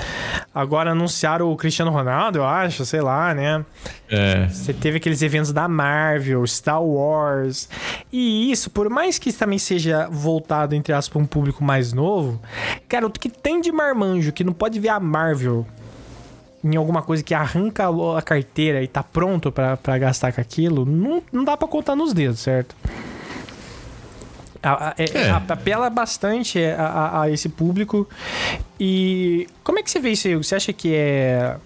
Agora 0.54 0.92
anunciaram 0.92 1.50
o 1.50 1.56
Cristiano 1.56 1.90
Ronaldo, 1.90 2.38
eu 2.38 2.44
acho, 2.44 2.84
sei 2.84 3.00
lá, 3.00 3.34
né? 3.34 3.64
É. 4.08 4.46
Você 4.48 4.72
teve 4.72 4.98
aqueles 4.98 5.22
eventos 5.22 5.52
da 5.52 5.66
Marvel, 5.66 6.46
Star 6.46 6.82
Wars. 6.82 7.68
E 8.12 8.52
isso, 8.52 8.70
por 8.70 8.88
mais 8.88 9.18
que 9.18 9.32
também 9.32 9.58
seja 9.58 10.08
voltado, 10.10 10.74
entre 10.74 10.92
aspas, 10.92 11.14
para 11.14 11.22
um 11.22 11.26
público 11.26 11.62
mais 11.64 11.83
mais 11.84 11.92
novo, 11.92 12.40
cara, 12.88 13.06
o 13.06 13.10
que 13.10 13.28
tem 13.28 13.60
de 13.60 13.70
marmanjo 13.70 14.32
que 14.32 14.42
não 14.42 14.52
pode 14.52 14.80
ver 14.80 14.88
a 14.88 14.98
Marvel 14.98 15.66
em 16.62 16.76
alguma 16.76 17.02
coisa 17.02 17.22
que 17.22 17.34
arranca 17.34 17.84
a 18.16 18.22
carteira 18.22 18.82
e 18.82 18.88
tá 18.88 19.02
pronto 19.02 19.52
para 19.52 19.98
gastar 19.98 20.32
com 20.32 20.40
aquilo, 20.40 20.86
não, 20.86 21.22
não 21.30 21.44
dá 21.44 21.56
para 21.58 21.68
contar 21.68 21.94
nos 21.94 22.14
dedos, 22.14 22.40
certo? 22.40 22.74
A, 24.62 24.88
a, 24.88 24.94
é. 24.96 25.04
é. 25.04 25.30
apela 25.30 25.90
bastante 25.90 26.58
a, 26.58 27.20
a, 27.20 27.30
esse 27.30 27.50
público. 27.50 28.08
E 28.80 29.46
como 29.62 29.78
é 29.78 29.82
que 29.82 29.90
você 29.90 30.00
vê 30.00 30.12
isso 30.12 30.26
aí? 30.26 30.36
Você 30.36 30.54
acha 30.54 30.72
que 30.72 30.94
é 30.94 31.58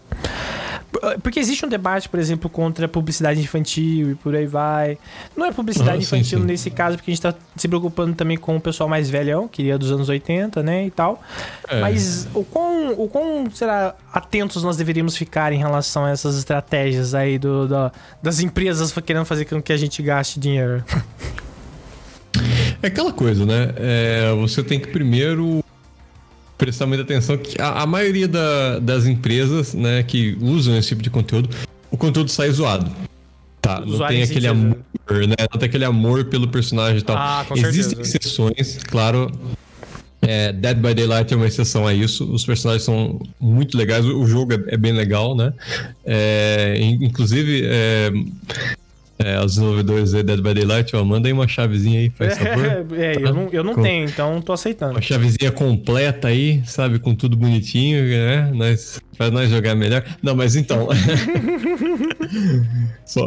porque 1.23 1.39
existe 1.39 1.65
um 1.65 1.69
debate, 1.69 2.09
por 2.09 2.19
exemplo, 2.19 2.49
contra 2.49 2.87
a 2.87 2.89
publicidade 2.89 3.41
infantil 3.41 4.13
e 4.13 4.15
por 4.15 4.35
aí 4.35 4.47
vai. 4.47 4.99
Não 5.37 5.47
é 5.47 5.53
publicidade 5.53 5.99
ah, 5.99 6.01
infantil 6.01 6.39
sim, 6.39 6.45
sim. 6.45 6.47
nesse 6.47 6.71
caso, 6.71 6.97
porque 6.97 7.11
a 7.11 7.15
gente 7.15 7.23
tá 7.23 7.35
se 7.57 7.69
preocupando 7.69 8.15
também 8.15 8.37
com 8.37 8.57
o 8.57 8.61
pessoal 8.61 8.89
mais 8.89 9.09
velhão, 9.11 9.49
que 9.49 9.71
é 9.71 9.79
dos 9.79 9.93
anos 9.93 10.09
80, 10.09 10.63
né, 10.63 10.87
e 10.87 10.91
tal. 10.91 11.23
É. 11.69 11.81
Mas 11.81 12.29
o 12.35 12.45
quão, 12.45 12.93
o 12.93 13.09
quão, 13.09 13.51
será, 13.53 13.95
atentos 14.13 14.63
nós 14.63 14.77
deveríamos 14.77 15.17
ficar 15.17 15.53
em 15.53 15.59
relação 15.59 16.05
a 16.05 16.11
essas 16.11 16.37
estratégias 16.39 17.15
aí 17.15 17.39
do, 17.39 17.69
do 17.69 17.93
das 18.23 18.41
empresas 18.41 18.93
querendo 19.05 19.25
fazer 19.25 19.45
com 19.45 19.63
que 19.63 19.73
a 19.73 19.77
gente 19.77 20.03
gaste 20.03 20.41
dinheiro? 20.41 20.85
É 22.83 22.87
aquela 22.87 23.13
coisa, 23.13 23.45
né? 23.45 23.73
É, 23.77 24.33
você 24.35 24.63
tem 24.63 24.79
que 24.79 24.89
primeiro 24.89 25.65
prestar 26.59 26.87
muita 26.87 27.05
atenção 27.05 27.39
que 27.39 27.61
a, 27.61 27.83
a 27.83 27.87
maioria 27.87 28.27
da, 28.27 28.81
das 28.81 29.07
empresas, 29.07 29.73
né, 29.73 30.03
que 30.03 30.37
usam 30.41 30.77
esse 30.77 30.89
tipo 30.89 31.03
de 31.03 31.09
conteúdo, 31.09 31.49
o 31.91 31.97
conteúdo 31.97 32.31
sai 32.31 32.51
zoado. 32.51 32.91
Tá, 33.63 33.81
não 33.81 34.07
tem 34.07 34.23
aquele 34.23 34.47
amor, 34.47 34.77
né? 35.09 35.37
Não 35.53 35.59
tem 35.59 35.69
aquele 35.69 35.85
amor 35.85 36.25
pelo 36.27 36.49
personagem 36.49 36.99
e 36.99 37.03
tal. 37.03 37.17
Ah, 37.17 37.45
com 37.47 37.55
Existem 37.55 37.97
certeza. 37.97 38.17
exceções, 38.19 38.79
claro. 38.85 39.31
É, 40.21 40.53
Dead 40.53 40.77
by 40.79 40.95
Daylight 40.95 41.33
é 41.33 41.37
uma 41.37 41.47
exceção 41.47 41.87
a 41.87 41.95
isso. 41.95 42.31
Os 42.31 42.45
personagens 42.45 42.85
são 42.85 43.21
muito 43.41 43.77
legais, 43.77 44.05
o 44.05 44.27
jogo 44.27 44.53
é, 44.53 44.75
é 44.75 44.77
bem 44.77 44.93
legal, 44.93 45.37
né? 45.37 45.53
É, 46.05 46.77
inclusive, 47.01 47.67
é, 49.19 49.35
é, 49.35 49.45
os 49.45 49.55
desenvolvedores 49.55 50.13
de 50.13 50.23
Dead 50.23 50.41
by 50.41 50.55
Daylight, 50.55 50.95
ó, 50.95 51.05
mandem 51.05 51.33
uma 51.33 51.49
chavezinha 51.49 52.01
aí, 52.01 52.11
faz 52.11 52.39
favor. 52.39 52.87
É, 52.97 53.15
tá? 53.15 53.21
eu 53.21 53.35
não, 53.35 53.49
eu 53.51 53.65
não 53.65 53.75
com, 53.75 53.83
tenho, 53.83 54.05
então 54.05 54.41
tô 54.41 54.53
aceitando. 54.53 54.93
Uma 54.93 55.03
chavezinha 55.03 55.51
completa 55.51 56.29
aí, 56.29 56.63
sabe, 56.65 56.99
com 56.99 57.15
tudo 57.15 57.37
bonitinho, 57.37 58.05
né? 58.05 58.51
Nós, 58.55 59.01
pra 59.17 59.31
nós 59.31 59.51
jogar 59.51 59.75
melhor. 59.75 60.05
Não, 60.23 60.37
mas 60.37 60.55
então. 60.55 60.89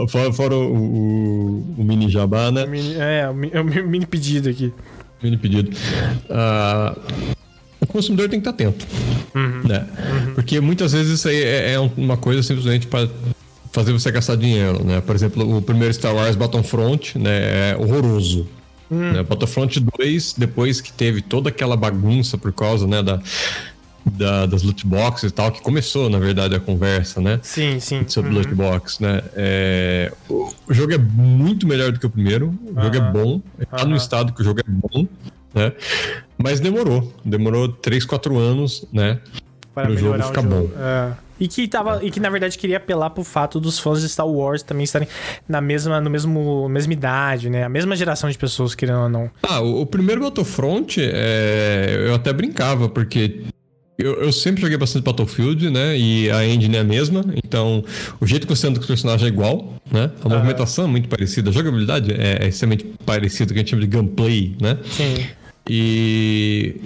fora, 0.08 0.32
fora 0.32 0.56
o, 0.56 0.76
o, 0.76 1.76
o, 1.78 1.84
mini 1.84 2.10
jabá, 2.10 2.52
né? 2.52 2.66
Mini, 2.66 2.96
é, 2.96 3.28
o, 3.28 3.32
o 3.32 3.88
mini 3.88 4.06
pedido 4.06 4.50
aqui. 4.50 4.74
Mini 5.22 5.38
pedido. 5.38 5.72
Uh, 6.30 7.36
o 7.82 7.88
consumidor 7.88 8.30
tem 8.30 8.40
que 8.40 8.48
estar 8.48 8.52
atento. 8.52 8.88
Uhum. 9.36 9.68
Né? 9.68 9.86
Uhum. 10.28 10.34
Porque 10.36 10.62
muitas 10.62 10.94
vezes 10.94 11.20
isso 11.20 11.28
aí 11.28 11.44
é, 11.44 11.74
é 11.74 11.80
uma 11.80 12.16
coisa 12.16 12.42
simplesmente 12.42 12.88
para 12.88 13.10
fazer 13.72 13.94
você 13.94 14.12
gastar 14.12 14.36
dinheiro, 14.36 14.84
né? 14.84 15.02
Por 15.02 15.16
exemplo, 15.16 15.58
o 15.58 15.62
primeiro 15.62 15.94
Star 15.94 16.14
Wars 16.14 16.36
Battlefront, 16.36 17.18
né, 17.18 17.72
é 17.72 17.78
horroroso. 17.78 18.48
Hum. 18.92 19.14
Né? 19.14 19.24
Battlefront 19.24 19.80
2, 19.98 20.36
depois 20.38 20.82
que 20.82 20.92
teve 20.92 21.22
toda 21.22 21.50
aquela 21.50 21.78
bagunça 21.78 22.38
por 22.38 22.52
causa, 22.52 22.86
né, 22.86 23.02
da, 23.02 23.22
da, 24.06 24.46
das 24.46 24.64
loot 24.64 24.86
boxes 24.86 25.32
e 25.32 25.34
tal, 25.34 25.52
que 25.52 25.62
começou, 25.62 26.10
na 26.10 26.20
verdade, 26.20 26.54
a 26.56 26.60
conversa, 26.60 27.22
né? 27.22 27.40
Sim, 27.42 27.80
sim. 27.80 28.04
Sobre 28.08 28.32
uhum. 28.32 28.38
loot 28.38 28.54
box, 28.54 29.02
né? 29.02 29.22
É... 29.36 30.12
O 30.30 30.74
jogo 30.74 30.94
é 30.94 30.98
muito 30.98 31.66
melhor 31.66 31.94
do 31.94 32.00
que 32.00 32.06
o 32.06 32.10
primeiro. 32.10 32.54
O 32.76 32.82
jogo 32.82 32.96
é 32.96 33.12
bom. 33.12 33.42
Tá 33.70 33.86
no 33.86 33.96
estado 33.96 34.34
que 34.34 34.42
o 34.42 34.44
jogo 34.44 34.60
é 34.60 34.64
bom, 34.68 35.08
né? 35.54 35.72
Mas 36.38 36.60
demorou. 36.60 37.14
Demorou 37.24 37.70
3, 37.70 38.04
4 38.04 38.38
anos, 38.38 38.86
né? 38.92 39.20
Para 39.74 39.92
o 39.92 39.98
jogo 39.98 40.22
ficar 40.24 40.42
bom. 40.42 40.70
É. 40.78 41.14
E 41.42 41.48
que, 41.48 41.68
tava, 41.68 42.06
e 42.06 42.12
que 42.12 42.20
na 42.20 42.30
verdade 42.30 42.56
queria 42.56 42.78
apelar 42.78 43.10
pro 43.10 43.24
fato 43.24 43.60
dos 43.60 43.80
fãs 43.80 44.00
de 44.00 44.08
Star 44.08 44.28
Wars 44.28 44.62
também 44.62 44.84
estarem 44.84 45.08
na 45.50 45.60
mesma, 45.60 46.00
no 46.00 46.08
mesmo, 46.08 46.70
mesma 46.70 46.94
idade, 46.94 47.50
né? 47.50 47.64
A 47.64 47.70
mesma 47.70 47.96
geração 47.96 48.30
de 48.30 48.38
pessoas, 48.38 48.76
querendo 48.76 49.00
ou 49.00 49.10
não. 49.10 49.32
Ah, 49.42 49.60
o, 49.60 49.82
o 49.82 49.86
primeiro 49.88 50.22
Battlefront, 50.22 51.02
é, 51.02 52.06
eu 52.06 52.14
até 52.14 52.32
brincava, 52.32 52.88
porque 52.88 53.42
eu, 53.98 54.22
eu, 54.22 54.32
sempre 54.32 54.62
joguei 54.62 54.78
bastante 54.78 55.04
Battlefield, 55.04 55.72
né? 55.72 55.98
E 55.98 56.30
a 56.30 56.46
engine 56.46 56.78
é 56.78 56.82
a 56.82 56.84
mesma. 56.84 57.26
Então, 57.44 57.84
o 58.20 58.28
jeito 58.28 58.46
que 58.46 58.56
você 58.56 58.68
anda 58.68 58.76
com 58.76 58.82
os 58.82 58.88
personagens 58.88 59.24
é 59.24 59.34
igual, 59.34 59.74
né? 59.92 60.12
A 60.24 60.30
movimentação 60.30 60.86
é 60.86 60.88
muito 60.88 61.10
parecida. 61.10 61.50
A 61.50 61.54
jogabilidade 61.54 62.14
é, 62.14 62.46
é 62.46 62.48
extremamente 62.50 62.86
parecida, 63.04 63.52
que 63.52 63.60
a 63.60 63.62
gente 63.62 63.72
chama 63.72 63.82
de 63.82 63.88
gameplay, 63.88 64.56
né? 64.62 64.78
Sim. 64.86 65.26
E 65.74 66.82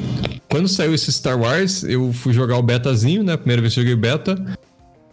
quando 0.48 0.68
saiu 0.68 0.94
esse 0.94 1.12
Star 1.12 1.42
Wars, 1.42 1.84
eu 1.84 2.14
fui 2.14 2.32
jogar 2.34 2.56
o 2.56 2.62
betazinho, 2.62 3.24
né? 3.24 3.36
Primeira 3.36 3.60
vez 3.60 3.74
que 3.74 3.82
joguei 3.82 3.96
beta. 3.96 4.36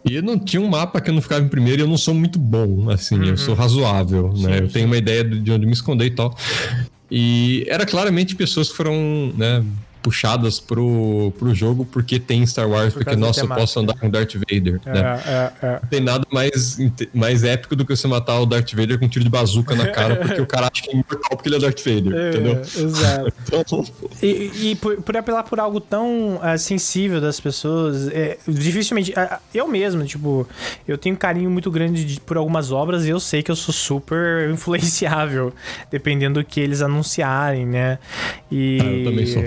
E 0.05 0.21
não 0.21 0.37
tinha 0.37 0.61
um 0.61 0.67
mapa 0.67 1.01
que 1.01 1.09
eu 1.09 1.13
não 1.15 1.23
ficava 1.23 1.43
em 1.43 1.47
primeiro 1.47 1.81
e 1.81 1.83
eu 1.83 1.87
não 1.87 1.97
sou 1.97 2.13
muito 2.13 2.37
bom, 2.37 2.91
assim, 2.91 3.15
uhum. 3.15 3.23
eu 3.23 3.37
sou 3.37 3.55
razoável, 3.55 4.31
sim, 4.35 4.45
né? 4.45 4.59
Eu 4.59 4.67
tenho 4.67 4.85
uma 4.85 4.97
ideia 4.97 5.23
de 5.23 5.51
onde 5.51 5.65
me 5.65 5.71
esconder 5.71 6.05
e 6.05 6.11
tal. 6.11 6.37
E 7.09 7.65
era 7.67 7.83
claramente 7.83 8.35
pessoas 8.35 8.69
que 8.69 8.77
foram, 8.77 9.33
né, 9.35 9.63
puxadas 10.03 10.59
pro, 10.59 11.33
pro 11.39 11.55
jogo 11.55 11.85
porque 11.85 12.19
tem 12.19 12.45
Star 12.45 12.69
Wars, 12.69 12.93
Por 12.93 13.03
porque, 13.03 13.15
nossa, 13.15 13.41
eu 13.41 13.47
posso 13.47 13.79
andar 13.79 13.93
com 13.97 14.09
Darth 14.09 14.33
Vader, 14.33 14.81
é, 14.85 14.93
né? 14.93 15.23
É, 15.25 15.51
é. 15.65 15.79
Não 15.81 15.89
tem 15.89 16.01
nada 16.01 16.25
mais, 16.29 16.77
mais 17.13 17.43
épico 17.43 17.75
do 17.75 17.85
que 17.85 17.95
você 17.95 18.05
matar 18.05 18.39
o 18.39 18.45
Darth 18.45 18.73
Vader 18.73 18.99
com 18.99 19.05
um 19.05 19.07
tiro 19.07 19.23
de 19.23 19.29
bazuca 19.29 19.73
na 19.73 19.87
cara, 19.87 20.17
porque 20.17 20.41
o 20.41 20.45
cara 20.45 20.69
acha 20.71 20.83
que 20.83 20.89
é 20.89 20.93
imortal 20.93 21.37
porque 21.37 21.47
ele 21.47 21.55
é 21.55 21.59
Darth 21.59 21.79
Vader, 21.79 22.13
é, 22.13 22.29
entendeu? 22.29 22.61
Exato. 22.61 23.33
então... 23.47 23.85
E, 24.21 24.71
e 24.71 24.75
por, 24.75 25.01
por, 25.01 25.15
apelar 25.15 25.43
por 25.43 25.59
algo 25.59 25.79
tão 25.79 26.35
uh, 26.35 26.57
sensível 26.57 27.21
das 27.21 27.39
pessoas, 27.39 28.09
é, 28.09 28.37
dificilmente... 28.47 29.11
Uh, 29.11 29.39
eu 29.53 29.67
mesmo, 29.67 30.03
tipo, 30.03 30.47
eu 30.85 30.97
tenho 30.97 31.15
um 31.15 31.17
carinho 31.17 31.49
muito 31.49 31.71
grande 31.71 32.03
de, 32.03 32.19
por 32.19 32.35
algumas 32.35 32.71
obras 32.71 33.05
e 33.05 33.09
eu 33.09 33.19
sei 33.19 33.41
que 33.41 33.49
eu 33.49 33.55
sou 33.55 33.73
super 33.73 34.49
influenciável, 34.51 35.53
dependendo 35.89 36.33
do 36.33 36.43
que 36.43 36.59
eles 36.59 36.81
anunciarem, 36.81 37.65
né? 37.65 37.99
E... 38.51 38.79
Ah, 38.81 38.85
eu 38.85 39.03
também 39.05 39.25
sou. 39.25 39.43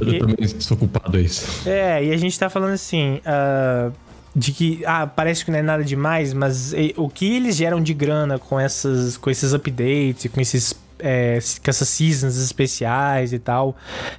Eu 0.00 0.14
e, 0.14 0.18
também 0.18 0.48
sou 0.60 0.76
culpado 0.76 1.16
a 1.16 1.20
isso. 1.20 1.68
É, 1.68 2.04
e 2.04 2.12
a 2.12 2.16
gente 2.16 2.38
tá 2.38 2.48
falando 2.48 2.72
assim. 2.72 3.20
Uh, 3.26 3.92
de 4.34 4.52
que 4.52 4.82
ah, 4.86 5.08
parece 5.08 5.44
que 5.44 5.50
não 5.50 5.58
é 5.58 5.62
nada 5.62 5.82
demais, 5.82 6.32
mas 6.32 6.72
e, 6.72 6.94
o 6.96 7.08
que 7.08 7.36
eles 7.36 7.56
geram 7.56 7.80
de 7.80 7.92
grana 7.92 8.38
com 8.38 8.60
essas 8.60 9.16
com 9.16 9.28
esses 9.28 9.52
updates, 9.52 10.30
com 10.30 10.40
esses 10.40 10.72
é, 11.00 11.38
com 11.62 11.70
essas 11.70 11.88
seasons 11.88 12.36
especiais 12.36 13.32
e 13.32 13.38
tal. 13.38 13.76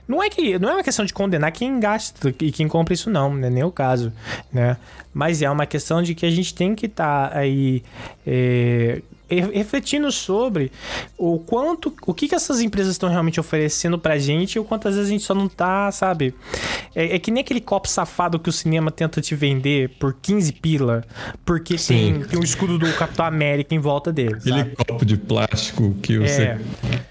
Não 0.07 0.21
é 0.21 0.29
que 0.29 0.59
não 0.59 0.69
é 0.69 0.73
uma 0.73 0.83
questão 0.83 1.05
de 1.05 1.13
condenar 1.13 1.51
quem 1.51 1.79
gasta 1.79 2.33
e 2.41 2.51
quem 2.51 2.67
compra 2.67 2.93
isso 2.93 3.09
não, 3.09 3.33
não 3.33 3.47
é 3.47 3.49
nem 3.49 3.63
o 3.63 3.71
caso, 3.71 4.11
né? 4.51 4.77
Mas 5.13 5.41
é 5.41 5.49
uma 5.49 5.65
questão 5.65 6.01
de 6.01 6.15
que 6.15 6.25
a 6.25 6.31
gente 6.31 6.53
tem 6.53 6.75
que 6.75 6.85
estar 6.85 7.29
tá 7.29 7.37
aí 7.37 7.83
é, 8.25 9.01
refletindo 9.39 10.11
sobre 10.11 10.71
o 11.17 11.39
quanto, 11.39 11.93
o 12.05 12.13
que, 12.13 12.27
que 12.27 12.35
essas 12.35 12.61
empresas 12.61 12.93
estão 12.93 13.09
realmente 13.09 13.39
oferecendo 13.39 13.97
pra 13.97 14.17
gente 14.17 14.55
e 14.55 14.59
o 14.59 14.63
quanto 14.63 14.87
às 14.87 14.95
vezes 14.95 15.09
a 15.09 15.11
gente 15.11 15.23
só 15.23 15.33
não 15.33 15.47
tá, 15.47 15.91
sabe? 15.91 16.33
É, 16.95 17.15
é, 17.15 17.19
que 17.19 17.31
nem 17.31 17.41
aquele 17.41 17.61
copo 17.61 17.87
safado 17.87 18.39
que 18.39 18.49
o 18.49 18.51
cinema 18.51 18.91
tenta 18.91 19.21
te 19.21 19.35
vender 19.35 19.89
por 19.99 20.13
15 20.21 20.53
pila, 20.53 21.03
porque 21.45 21.75
tem, 21.75 22.21
tem 22.21 22.39
um 22.39 22.43
escudo 22.43 22.77
do 22.77 22.91
Capitão 22.93 23.25
América 23.25 23.73
em 23.73 23.79
volta 23.79 24.11
dele. 24.11 24.35
Aquele 24.35 24.57
sabe? 24.57 24.75
copo 24.75 25.05
de 25.05 25.17
plástico 25.17 25.95
que 26.01 26.17
você 26.17 26.43
é. 26.43 26.59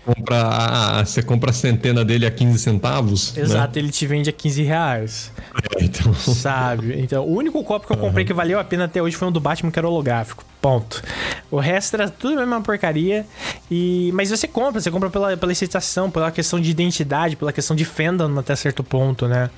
compra, 0.04 0.42
a, 0.42 1.04
você 1.04 1.22
compra 1.22 1.50
a 1.50 1.52
centena 1.52 2.04
dele 2.04 2.26
a 2.26 2.30
15 2.30 2.59
centavos. 2.59 3.35
Né? 3.35 3.42
Exato, 3.42 3.78
né? 3.78 3.85
ele 3.85 3.92
te 3.92 4.06
vende 4.06 4.28
a 4.28 4.33
15 4.33 4.62
reais. 4.62 5.33
É, 5.76 5.85
então... 5.85 6.14
Sabe? 6.14 7.00
Então, 7.00 7.24
o 7.24 7.35
único 7.35 7.62
copo 7.64 7.87
que 7.87 7.92
eu 7.92 7.96
comprei 7.96 8.24
uhum. 8.24 8.28
que 8.28 8.35
valeu 8.35 8.59
a 8.59 8.64
pena 8.64 8.85
até 8.85 9.02
hoje 9.02 9.16
foi 9.16 9.28
um 9.28 9.33
do 9.33 9.40
Batman 9.40 9.70
que 9.70 9.78
era 9.78 9.88
holográfico. 9.88 10.44
Ponto. 10.61 11.03
O 11.51 11.59
resto 11.59 11.94
era 11.94 12.09
tudo 12.09 12.35
a 12.35 12.40
mesma 12.40 12.61
porcaria. 12.61 13.27
E... 13.70 14.11
Mas 14.12 14.31
você 14.31 14.46
compra, 14.46 14.81
você 14.81 14.90
compra 14.90 15.09
pela, 15.09 15.37
pela 15.37 15.53
excitação, 15.53 16.11
pela 16.11 16.31
questão 16.31 16.61
de 16.61 16.70
identidade, 16.70 17.37
pela 17.37 17.53
questão 17.53 17.75
de 17.75 17.85
fandom 17.85 18.38
até 18.38 18.55
certo 18.55 18.85
ponto, 18.85 19.27
né? 19.27 19.49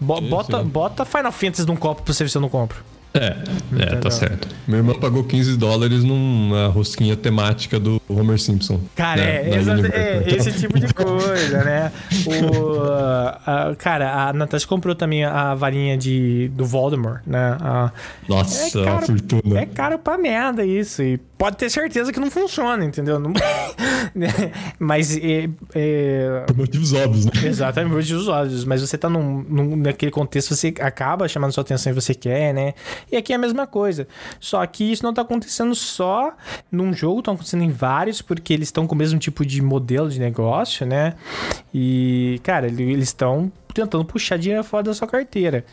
Bo 0.00 0.20
bota, 0.20 0.62
bota 0.62 1.04
Final 1.04 1.32
Fantasy 1.32 1.66
num 1.66 1.76
copo 1.76 2.02
pra 2.02 2.12
você 2.12 2.24
ver 2.24 2.30
se 2.30 2.36
eu 2.36 2.42
não 2.42 2.48
compro. 2.48 2.82
É, 3.12 3.36
é, 3.78 3.96
tá 3.96 4.10
certo. 4.10 4.46
Minha 4.68 4.78
irmã 4.78 4.94
pagou 4.94 5.24
15 5.24 5.56
dólares 5.56 6.04
numa 6.04 6.68
rosquinha 6.68 7.16
temática 7.16 7.78
do 7.78 8.00
Homer 8.08 8.38
Simpson. 8.38 8.80
Cara, 8.94 9.20
né? 9.20 9.50
é, 9.50 9.56
exato, 9.56 9.86
é 9.86 10.24
esse 10.28 10.52
tipo 10.52 10.78
de 10.78 10.92
coisa, 10.94 11.64
né? 11.64 11.92
O, 12.26 12.82
a, 13.46 13.74
cara, 13.76 14.28
a 14.28 14.32
Natasha 14.32 14.66
comprou 14.66 14.94
também 14.94 15.24
a 15.24 15.54
varinha 15.54 15.98
de, 15.98 16.48
do 16.54 16.64
Voldemort, 16.64 17.20
né? 17.26 17.56
A, 17.60 17.90
Nossa, 18.28 18.78
é 18.78 18.84
caro, 18.84 18.96
uma 18.96 19.02
fortuna. 19.02 19.60
É 19.60 19.66
caro 19.66 19.98
pra 19.98 20.16
merda 20.16 20.64
isso. 20.64 21.02
E 21.02 21.20
pode 21.40 21.56
ter 21.56 21.70
certeza 21.70 22.12
que 22.12 22.20
não 22.20 22.30
funciona, 22.30 22.84
entendeu? 22.84 23.18
Não, 23.18 23.32
mas 24.78 25.16
é, 25.16 25.48
é... 25.74 26.44
Por 26.46 26.54
motivos 26.54 26.92
óbvios, 26.92 27.24
né? 27.24 27.32
Exatamente, 27.44 27.88
por 27.88 27.96
motivos 27.96 28.28
óbvios. 28.28 28.64
Mas 28.66 28.82
você 28.82 28.98
tá 28.98 29.08
num, 29.08 29.42
num, 29.48 29.76
naquele 29.76 30.12
contexto, 30.12 30.54
você 30.54 30.74
acaba 30.80 31.26
chamando 31.26 31.52
sua 31.52 31.62
atenção 31.62 31.92
e 31.92 31.94
você 31.94 32.14
quer, 32.14 32.52
né? 32.52 32.74
E 33.10 33.16
aqui 33.16 33.32
é 33.32 33.36
a 33.36 33.38
mesma 33.38 33.66
coisa. 33.66 34.06
Só 34.38 34.64
que 34.66 34.92
isso 34.92 35.02
não 35.02 35.14
tá 35.14 35.22
acontecendo 35.22 35.74
só 35.74 36.34
num 36.70 36.92
jogo, 36.92 37.22
tá 37.22 37.32
acontecendo 37.32 37.64
em 37.64 37.70
vários, 37.70 38.20
porque 38.20 38.52
eles 38.52 38.68
estão 38.68 38.86
com 38.86 38.94
o 38.94 38.98
mesmo 38.98 39.18
tipo 39.18 39.46
de 39.46 39.62
modelo 39.62 40.10
de 40.10 40.20
negócio, 40.20 40.84
né? 40.84 41.14
E, 41.72 42.38
cara, 42.42 42.66
eles 42.66 43.08
estão 43.08 43.50
tentando 43.72 44.04
puxar 44.04 44.36
dinheiro 44.36 44.62
fora 44.62 44.82
da 44.82 44.92
sua 44.92 45.08
carteira. 45.08 45.64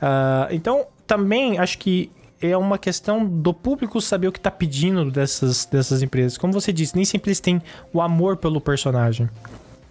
Uh, 0.00 0.48
então, 0.50 0.86
também 1.06 1.58
acho 1.58 1.76
que 1.76 2.10
é 2.40 2.56
uma 2.56 2.78
questão 2.78 3.24
do 3.26 3.52
público 3.52 4.00
saber 4.00 4.28
o 4.28 4.32
que 4.32 4.40
tá 4.40 4.50
pedindo 4.50 5.10
dessas, 5.10 5.66
dessas 5.66 6.02
empresas. 6.02 6.38
Como 6.38 6.52
você 6.52 6.72
disse, 6.72 6.96
nem 6.96 7.04
sempre 7.04 7.28
eles 7.28 7.40
têm 7.40 7.60
o 7.92 8.00
amor 8.00 8.36
pelo 8.36 8.60
personagem. 8.60 9.28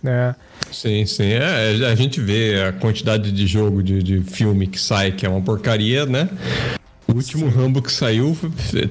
Né? 0.01 0.35
Sim, 0.71 1.05
sim. 1.05 1.31
É, 1.31 1.87
a 1.91 1.95
gente 1.95 2.19
vê 2.21 2.63
a 2.63 2.73
quantidade 2.73 3.31
de 3.31 3.45
jogo, 3.45 3.83
de, 3.83 4.01
de 4.01 4.21
filme 4.21 4.65
que 4.65 4.79
sai, 4.79 5.11
que 5.11 5.25
é 5.25 5.29
uma 5.29 5.41
porcaria, 5.41 6.05
né? 6.05 6.29
O 7.07 7.13
último. 7.13 7.49
Rambo 7.49 7.81
que 7.81 7.91
saiu, 7.91 8.37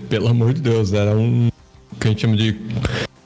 pelo 0.09 0.29
amor 0.29 0.53
de 0.53 0.61
Deus, 0.61 0.93
era 0.93 1.17
um 1.17 1.49
que 1.99 2.07
a 2.07 2.11
gente 2.11 2.21
chama 2.21 2.37
de 2.37 2.57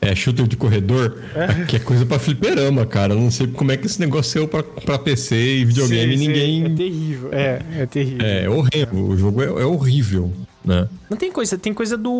é, 0.03 0.17
shooter 0.17 0.49
de 0.49 0.57
corredor, 0.57 1.17
é. 1.35 1.65
que 1.65 1.77
é 1.77 1.79
coisa 1.79 2.05
pra 2.05 2.19
fliperama, 2.19 2.85
cara. 2.85 3.15
Eu 3.15 3.21
não 3.21 3.31
sei 3.31 3.47
como 3.47 3.71
é 3.71 3.77
que 3.77 3.87
esse 3.87 4.01
negócio 4.01 4.33
saiu 4.33 4.49
pra, 4.49 4.63
pra 4.65 4.99
PC 4.99 5.37
e 5.37 5.65
videogame 5.65 6.19
sim, 6.19 6.27
ninguém. 6.27 6.65
É 6.65 6.69
terrível, 6.69 7.29
é, 7.33 7.63
é 7.79 7.87
terrível. 7.87 8.27
É, 8.27 8.45
é 8.45 8.51
horrível. 8.51 9.09
O 9.09 9.17
jogo 9.17 9.43
é, 9.43 9.47
é 9.47 9.65
horrível. 9.65 10.33
Né? 10.65 10.89
Não 11.11 11.17
tem 11.17 11.31
coisa, 11.31 11.59
tem 11.59 11.75
coisa 11.75 11.97
do 11.97 12.13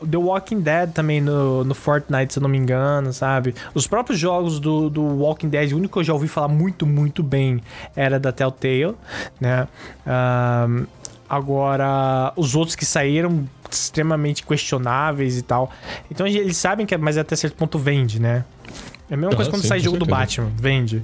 uh, 0.00 0.06
The 0.06 0.16
Walking 0.16 0.60
Dead 0.60 0.92
também 0.92 1.20
no, 1.20 1.64
no 1.64 1.74
Fortnite, 1.74 2.32
se 2.32 2.38
eu 2.38 2.42
não 2.42 2.48
me 2.48 2.56
engano, 2.56 3.12
sabe? 3.12 3.54
Os 3.74 3.88
próprios 3.88 4.20
jogos 4.20 4.60
do, 4.60 4.88
do 4.88 5.02
Walking 5.02 5.48
Dead, 5.48 5.72
o 5.72 5.76
único 5.76 5.94
que 5.94 5.98
eu 5.98 6.04
já 6.04 6.12
ouvi 6.12 6.28
falar 6.28 6.46
muito, 6.46 6.86
muito 6.86 7.24
bem 7.24 7.60
era 7.96 8.20
da 8.20 8.30
Telltale, 8.30 8.94
né? 9.40 9.66
Um, 10.06 10.86
agora, 11.30 12.32
os 12.34 12.56
outros 12.56 12.74
que 12.74 12.84
saíram 12.84 13.48
extremamente 13.70 14.44
questionáveis 14.44 15.38
e 15.38 15.42
tal. 15.42 15.70
Então 16.10 16.26
eles 16.26 16.56
sabem 16.56 16.84
que, 16.84 16.96
mas 16.98 17.16
até 17.16 17.36
certo 17.36 17.54
ponto 17.54 17.78
vende, 17.78 18.20
né? 18.20 18.44
É 19.08 19.14
a 19.14 19.16
mesma 19.16 19.32
ah, 19.32 19.36
coisa 19.36 19.50
quando 19.50 19.62
sim, 19.62 19.68
sai 19.68 19.78
jogo 19.78 19.96
certeza. 19.96 20.10
do 20.10 20.18
Batman, 20.18 20.52
vende. 20.56 21.02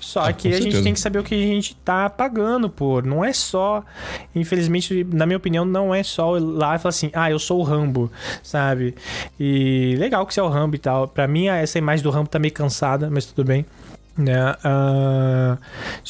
Só 0.00 0.20
ah, 0.20 0.32
que 0.32 0.48
a 0.48 0.52
certeza. 0.52 0.70
gente 0.70 0.82
tem 0.84 0.92
que 0.92 1.00
saber 1.00 1.18
o 1.18 1.24
que 1.24 1.34
a 1.34 1.46
gente 1.46 1.76
tá 1.76 2.08
pagando 2.08 2.70
por. 2.70 3.04
Não 3.04 3.24
é 3.24 3.32
só. 3.32 3.84
Infelizmente, 4.34 5.04
na 5.12 5.26
minha 5.26 5.36
opinião, 5.36 5.64
não 5.64 5.94
é 5.94 6.02
só 6.02 6.36
ir 6.36 6.40
lá 6.40 6.76
e 6.76 6.78
falar 6.78 6.90
assim, 6.90 7.10
ah, 7.12 7.30
eu 7.30 7.38
sou 7.38 7.60
o 7.60 7.62
Rambo, 7.62 8.10
sabe? 8.42 8.94
E 9.38 9.94
legal 9.98 10.26
que 10.26 10.34
você 10.34 10.40
é 10.40 10.42
o 10.42 10.48
Rambo 10.48 10.76
e 10.76 10.78
tal. 10.78 11.06
Pra 11.06 11.26
mim, 11.28 11.46
essa 11.46 11.78
imagem 11.78 12.02
do 12.02 12.10
Rambo 12.10 12.28
tá 12.28 12.38
meio 12.38 12.54
cansada, 12.54 13.08
mas 13.10 13.26
tudo 13.26 13.44
bem. 13.44 13.64
Né? 14.16 14.52
Uh, 14.52 15.58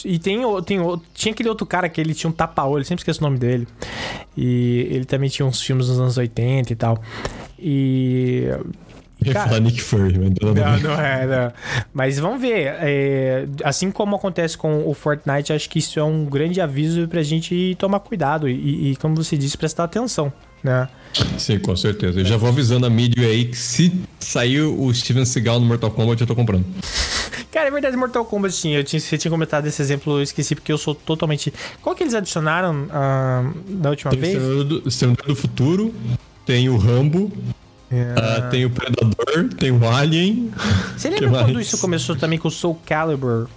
e 0.04 0.18
tem, 0.18 0.40
tem, 0.62 0.78
tinha 1.12 1.32
aquele 1.32 1.48
outro 1.48 1.66
cara 1.66 1.88
que 1.88 2.00
ele 2.00 2.14
tinha 2.14 2.30
um 2.30 2.32
tapa-olho, 2.32 2.84
sempre 2.84 3.00
esqueço 3.00 3.20
o 3.20 3.24
nome 3.24 3.38
dele. 3.38 3.66
E 4.36 4.88
ele 4.90 5.04
também 5.04 5.28
tinha 5.28 5.44
uns 5.44 5.60
filmes 5.60 5.88
nos 5.88 5.98
anos 5.98 6.16
80 6.16 6.72
e 6.72 6.76
tal. 6.76 7.02
E. 7.58 8.44
Ia 9.24 9.32
falar 9.32 9.60
Nick 9.60 9.80
Fury, 9.80 10.18
mas 10.18 10.30
não, 10.40 10.54
não, 10.54 10.78
não 10.78 11.00
é, 11.00 11.26
não. 11.26 11.52
Mas 11.92 12.18
vamos 12.18 12.40
ver. 12.40 12.74
É, 12.80 13.46
assim 13.64 13.90
como 13.90 14.14
acontece 14.14 14.58
com 14.58 14.86
o 14.86 14.92
Fortnite, 14.92 15.52
acho 15.52 15.70
que 15.70 15.78
isso 15.78 15.98
é 15.98 16.04
um 16.04 16.26
grande 16.26 16.60
aviso 16.60 17.08
pra 17.08 17.22
gente 17.22 17.74
tomar 17.78 18.00
cuidado 18.00 18.46
e, 18.48 18.92
e 18.92 18.96
como 18.96 19.16
você 19.16 19.36
disse, 19.36 19.56
prestar 19.56 19.84
atenção, 19.84 20.30
né? 20.62 20.86
Sim, 21.38 21.58
com 21.58 21.74
certeza. 21.74 22.20
Eu 22.20 22.24
já 22.26 22.36
vou 22.36 22.50
avisando 22.50 22.84
a 22.84 22.90
mídia 22.90 23.26
aí 23.26 23.46
que 23.46 23.56
se 23.56 23.90
sair 24.20 24.60
o 24.60 24.92
Steven 24.92 25.24
Seagal 25.24 25.58
no 25.60 25.66
Mortal 25.66 25.90
Kombat, 25.90 26.20
eu 26.20 26.26
tô 26.26 26.36
comprando. 26.36 26.66
Cara, 27.56 27.68
é 27.68 27.70
verdade, 27.70 27.96
Mortal 27.96 28.22
Kombat, 28.22 28.54
sim. 28.54 28.74
Eu 28.74 28.84
tinha, 28.84 29.00
você 29.00 29.16
tinha 29.16 29.30
comentado 29.30 29.66
esse 29.66 29.80
exemplo, 29.80 30.18
eu 30.18 30.22
esqueci, 30.22 30.54
porque 30.54 30.70
eu 30.70 30.76
sou 30.76 30.94
totalmente. 30.94 31.50
Qual 31.80 31.96
que 31.96 32.02
eles 32.02 32.12
adicionaram 32.12 32.82
uh, 32.82 33.54
da 33.66 33.88
última 33.88 34.10
tem 34.10 34.20
vez? 34.20 34.36
O 34.84 34.90
Senhor 34.90 35.16
do 35.16 35.34
Futuro, 35.34 35.94
tem 36.44 36.68
o 36.68 36.76
Rambo. 36.76 37.32
Uh, 37.90 38.50
tem 38.50 38.66
o 38.66 38.70
Predador, 38.70 39.54
tem 39.58 39.70
o 39.70 39.88
Alien. 39.88 40.52
Você 40.94 41.08
lembra 41.08 41.30
quando 41.30 41.58
isso 41.58 41.78
começou 41.78 42.14
também 42.14 42.38
com 42.38 42.48
o 42.48 42.50
Soul 42.50 42.78
Calibur? 42.84 43.48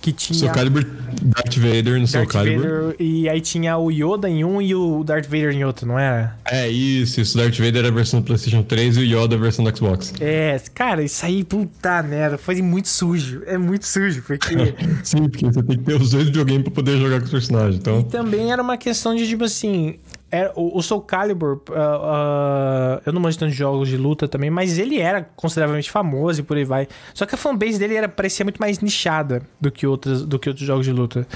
Que 0.00 0.12
tinha. 0.12 0.38
Soul 0.38 0.52
Calibur, 0.52 0.84
Darth 1.22 1.56
Vader 1.56 2.00
no 2.00 2.06
Soul 2.06 2.26
Calibur. 2.26 2.62
Vader, 2.62 2.96
e 2.98 3.28
aí 3.28 3.40
tinha 3.40 3.76
o 3.76 3.90
Yoda 3.90 4.28
em 4.28 4.44
um 4.44 4.60
e 4.60 4.74
o 4.74 5.04
Darth 5.04 5.26
Vader 5.26 5.52
em 5.52 5.64
outro, 5.64 5.86
não 5.86 5.98
era? 5.98 6.36
É 6.44 6.68
isso, 6.68 7.20
isso. 7.20 7.36
Darth 7.36 7.56
Vader 7.58 7.76
era 7.76 7.88
a 7.88 7.90
versão 7.90 8.20
do 8.20 8.26
PlayStation 8.26 8.62
3 8.62 8.96
e 8.96 9.00
o 9.00 9.04
Yoda 9.04 9.36
a 9.36 9.38
versão 9.38 9.64
do 9.64 9.76
Xbox. 9.76 10.14
É, 10.20 10.60
cara, 10.74 11.02
isso 11.02 11.24
aí, 11.24 11.44
puta 11.44 12.02
merda, 12.02 12.38
foi 12.38 12.60
muito 12.62 12.88
sujo. 12.88 13.42
É 13.46 13.58
muito 13.58 13.86
sujo, 13.86 14.22
porque. 14.26 14.74
Sim, 15.04 15.28
porque 15.28 15.46
você 15.46 15.62
tem 15.62 15.78
que 15.78 15.84
ter 15.84 16.00
os 16.00 16.10
dois 16.10 16.26
videogames 16.26 16.64
pra 16.64 16.72
poder 16.72 16.98
jogar 16.98 17.18
com 17.18 17.26
os 17.26 17.30
personagens. 17.30 17.76
Então... 17.76 18.00
E 18.00 18.04
também 18.04 18.52
era 18.52 18.62
uma 18.62 18.76
questão 18.76 19.14
de, 19.14 19.26
tipo 19.26 19.44
assim, 19.44 19.98
era, 20.30 20.52
o, 20.54 20.78
o 20.78 20.82
Soul 20.82 21.00
Calibur, 21.00 21.60
uh, 21.68 21.72
uh, 21.72 23.02
eu 23.04 23.12
não 23.12 23.20
manjo 23.20 23.38
tanto 23.38 23.50
de 23.50 23.56
jogos 23.56 23.88
de 23.88 23.96
luta 23.96 24.28
também, 24.28 24.48
mas 24.48 24.78
ele 24.78 25.00
era 25.00 25.28
consideravelmente 25.34 25.90
famoso 25.90 26.40
e 26.40 26.42
por 26.42 26.56
aí 26.56 26.64
vai. 26.64 26.86
Só 27.12 27.26
que 27.26 27.34
a 27.34 27.38
fanbase 27.38 27.78
dele 27.78 27.96
era, 27.96 28.08
parecia 28.08 28.44
muito 28.44 28.58
mais 28.58 28.78
nichada 28.78 29.42
do 29.60 29.70
que, 29.70 29.86
outros, 29.86 30.24
do 30.24 30.38
que 30.38 30.48
outros 30.48 30.66
jogos 30.66 30.86
de 30.86 30.92
luta. 30.92 31.26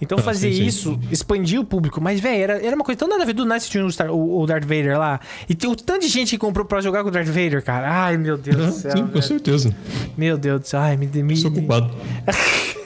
Então 0.00 0.18
ah, 0.18 0.22
fazer 0.22 0.50
sim, 0.52 0.58
sim. 0.58 0.66
isso 0.66 1.00
expandia 1.10 1.60
o 1.60 1.64
público. 1.64 2.00
Mas, 2.00 2.18
velho, 2.18 2.42
era, 2.42 2.66
era 2.66 2.74
uma 2.74 2.84
coisa 2.84 2.98
tão 2.98 3.08
nada 3.08 3.22
a 3.22 3.26
ver. 3.26 3.34
Do 3.34 3.46
Nice 3.46 3.70
tinha 3.70 3.84
o, 4.10 4.40
o, 4.40 4.46
Darth 4.46 4.64
Vader 4.64 4.98
lá. 4.98 5.20
E 5.48 5.54
tem 5.54 5.70
o 5.70 5.76
tanto 5.76 6.00
de 6.00 6.08
gente 6.08 6.30
que 6.30 6.38
comprou 6.38 6.66
pra 6.66 6.80
jogar 6.80 7.02
com 7.02 7.10
o 7.10 7.12
Darth 7.12 7.28
Vader, 7.28 7.62
cara. 7.62 7.88
Ai, 7.88 8.16
meu 8.16 8.36
Deus 8.36 8.56
do 8.56 8.72
céu. 8.72 8.90
Sim, 8.90 9.02
velho. 9.02 9.12
com 9.12 9.22
certeza. 9.22 9.76
Meu 10.16 10.36
Deus 10.36 10.60
do 10.60 10.66
céu. 10.66 10.80
Ai, 10.80 10.96
me... 10.96 11.06
me 11.06 11.36
Sou 11.36 11.52
culpado. 11.52 11.90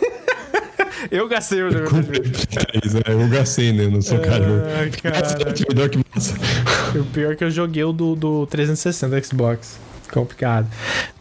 Eu 1.10 1.28
gastei 1.28 1.62
o 1.62 1.70
jogo. 1.70 1.96
É, 3.06 3.12
eu 3.12 3.28
gastei, 3.28 3.72
né? 3.72 3.86
No 3.86 4.02
seu 4.02 4.20
cara. 4.20 4.44
cara. 5.02 5.88
que 5.88 5.98
massa. 6.14 6.34
O 6.98 7.04
pior 7.04 7.32
é 7.32 7.36
que 7.36 7.44
eu 7.44 7.50
joguei 7.50 7.84
o 7.84 7.92
do, 7.92 8.14
do 8.16 8.46
360 8.46 9.22
Xbox 9.22 9.87
complicado. 10.12 10.68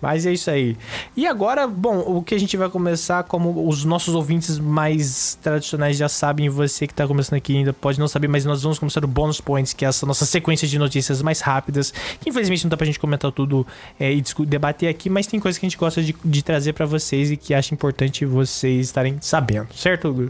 Mas 0.02 0.26
é 0.26 0.34
isso 0.34 0.50
aí. 0.50 0.78
E 1.16 1.26
agora, 1.26 1.68
bom, 1.68 2.00
o 2.00 2.22
que 2.22 2.36
a 2.36 2.40
gente 2.40 2.56
vai 2.56 2.70
começar, 2.70 3.24
como 3.24 3.68
os 3.68 3.84
nossos 3.84 4.16
ouvintes 4.16 4.60
mais 4.60 5.38
tradicionais 5.42 5.98
já 5.98 6.08
sabem, 6.08 6.50
você 6.50 6.88
que 6.88 6.94
tá 6.94 7.08
começando 7.08 7.38
aqui 7.38 7.58
ainda 7.58 7.74
pode 7.74 8.00
não 8.00 8.08
saber, 8.08 8.28
mas 8.28 8.46
nós 8.46 8.62
vamos 8.62 8.80
começar 8.80 9.04
o 9.04 9.08
Bonus 9.08 9.42
Points, 9.42 9.74
que 9.74 9.86
é 9.86 9.88
essa 9.88 10.06
nossa 10.06 10.26
sequência 10.26 10.68
de 10.68 10.78
notícias 10.78 11.22
mais 11.22 11.42
rápidas, 11.42 11.94
que 12.22 12.30
infelizmente 12.30 12.64
não 12.64 12.70
dá 12.70 12.78
pra 12.78 12.86
gente 12.86 13.00
comentar 13.00 13.32
tudo 13.32 13.66
é, 14.00 14.14
e 14.14 14.24
debater 14.46 14.90
aqui, 14.90 15.10
mas 15.10 15.28
tem 15.28 15.40
coisas 15.40 15.58
que 15.58 15.66
a 15.66 15.70
gente 15.70 15.78
gosta 15.78 16.02
de, 16.02 16.16
de 16.24 16.44
trazer 16.44 16.74
para 16.74 16.86
vocês 16.86 17.32
e 17.32 17.38
que 17.38 17.54
acha 17.54 17.74
importante 17.74 18.26
vocês 18.26 18.88
estarem 18.88 19.18
sabendo, 19.22 19.68
certo, 19.74 20.10
Hugo? 20.10 20.30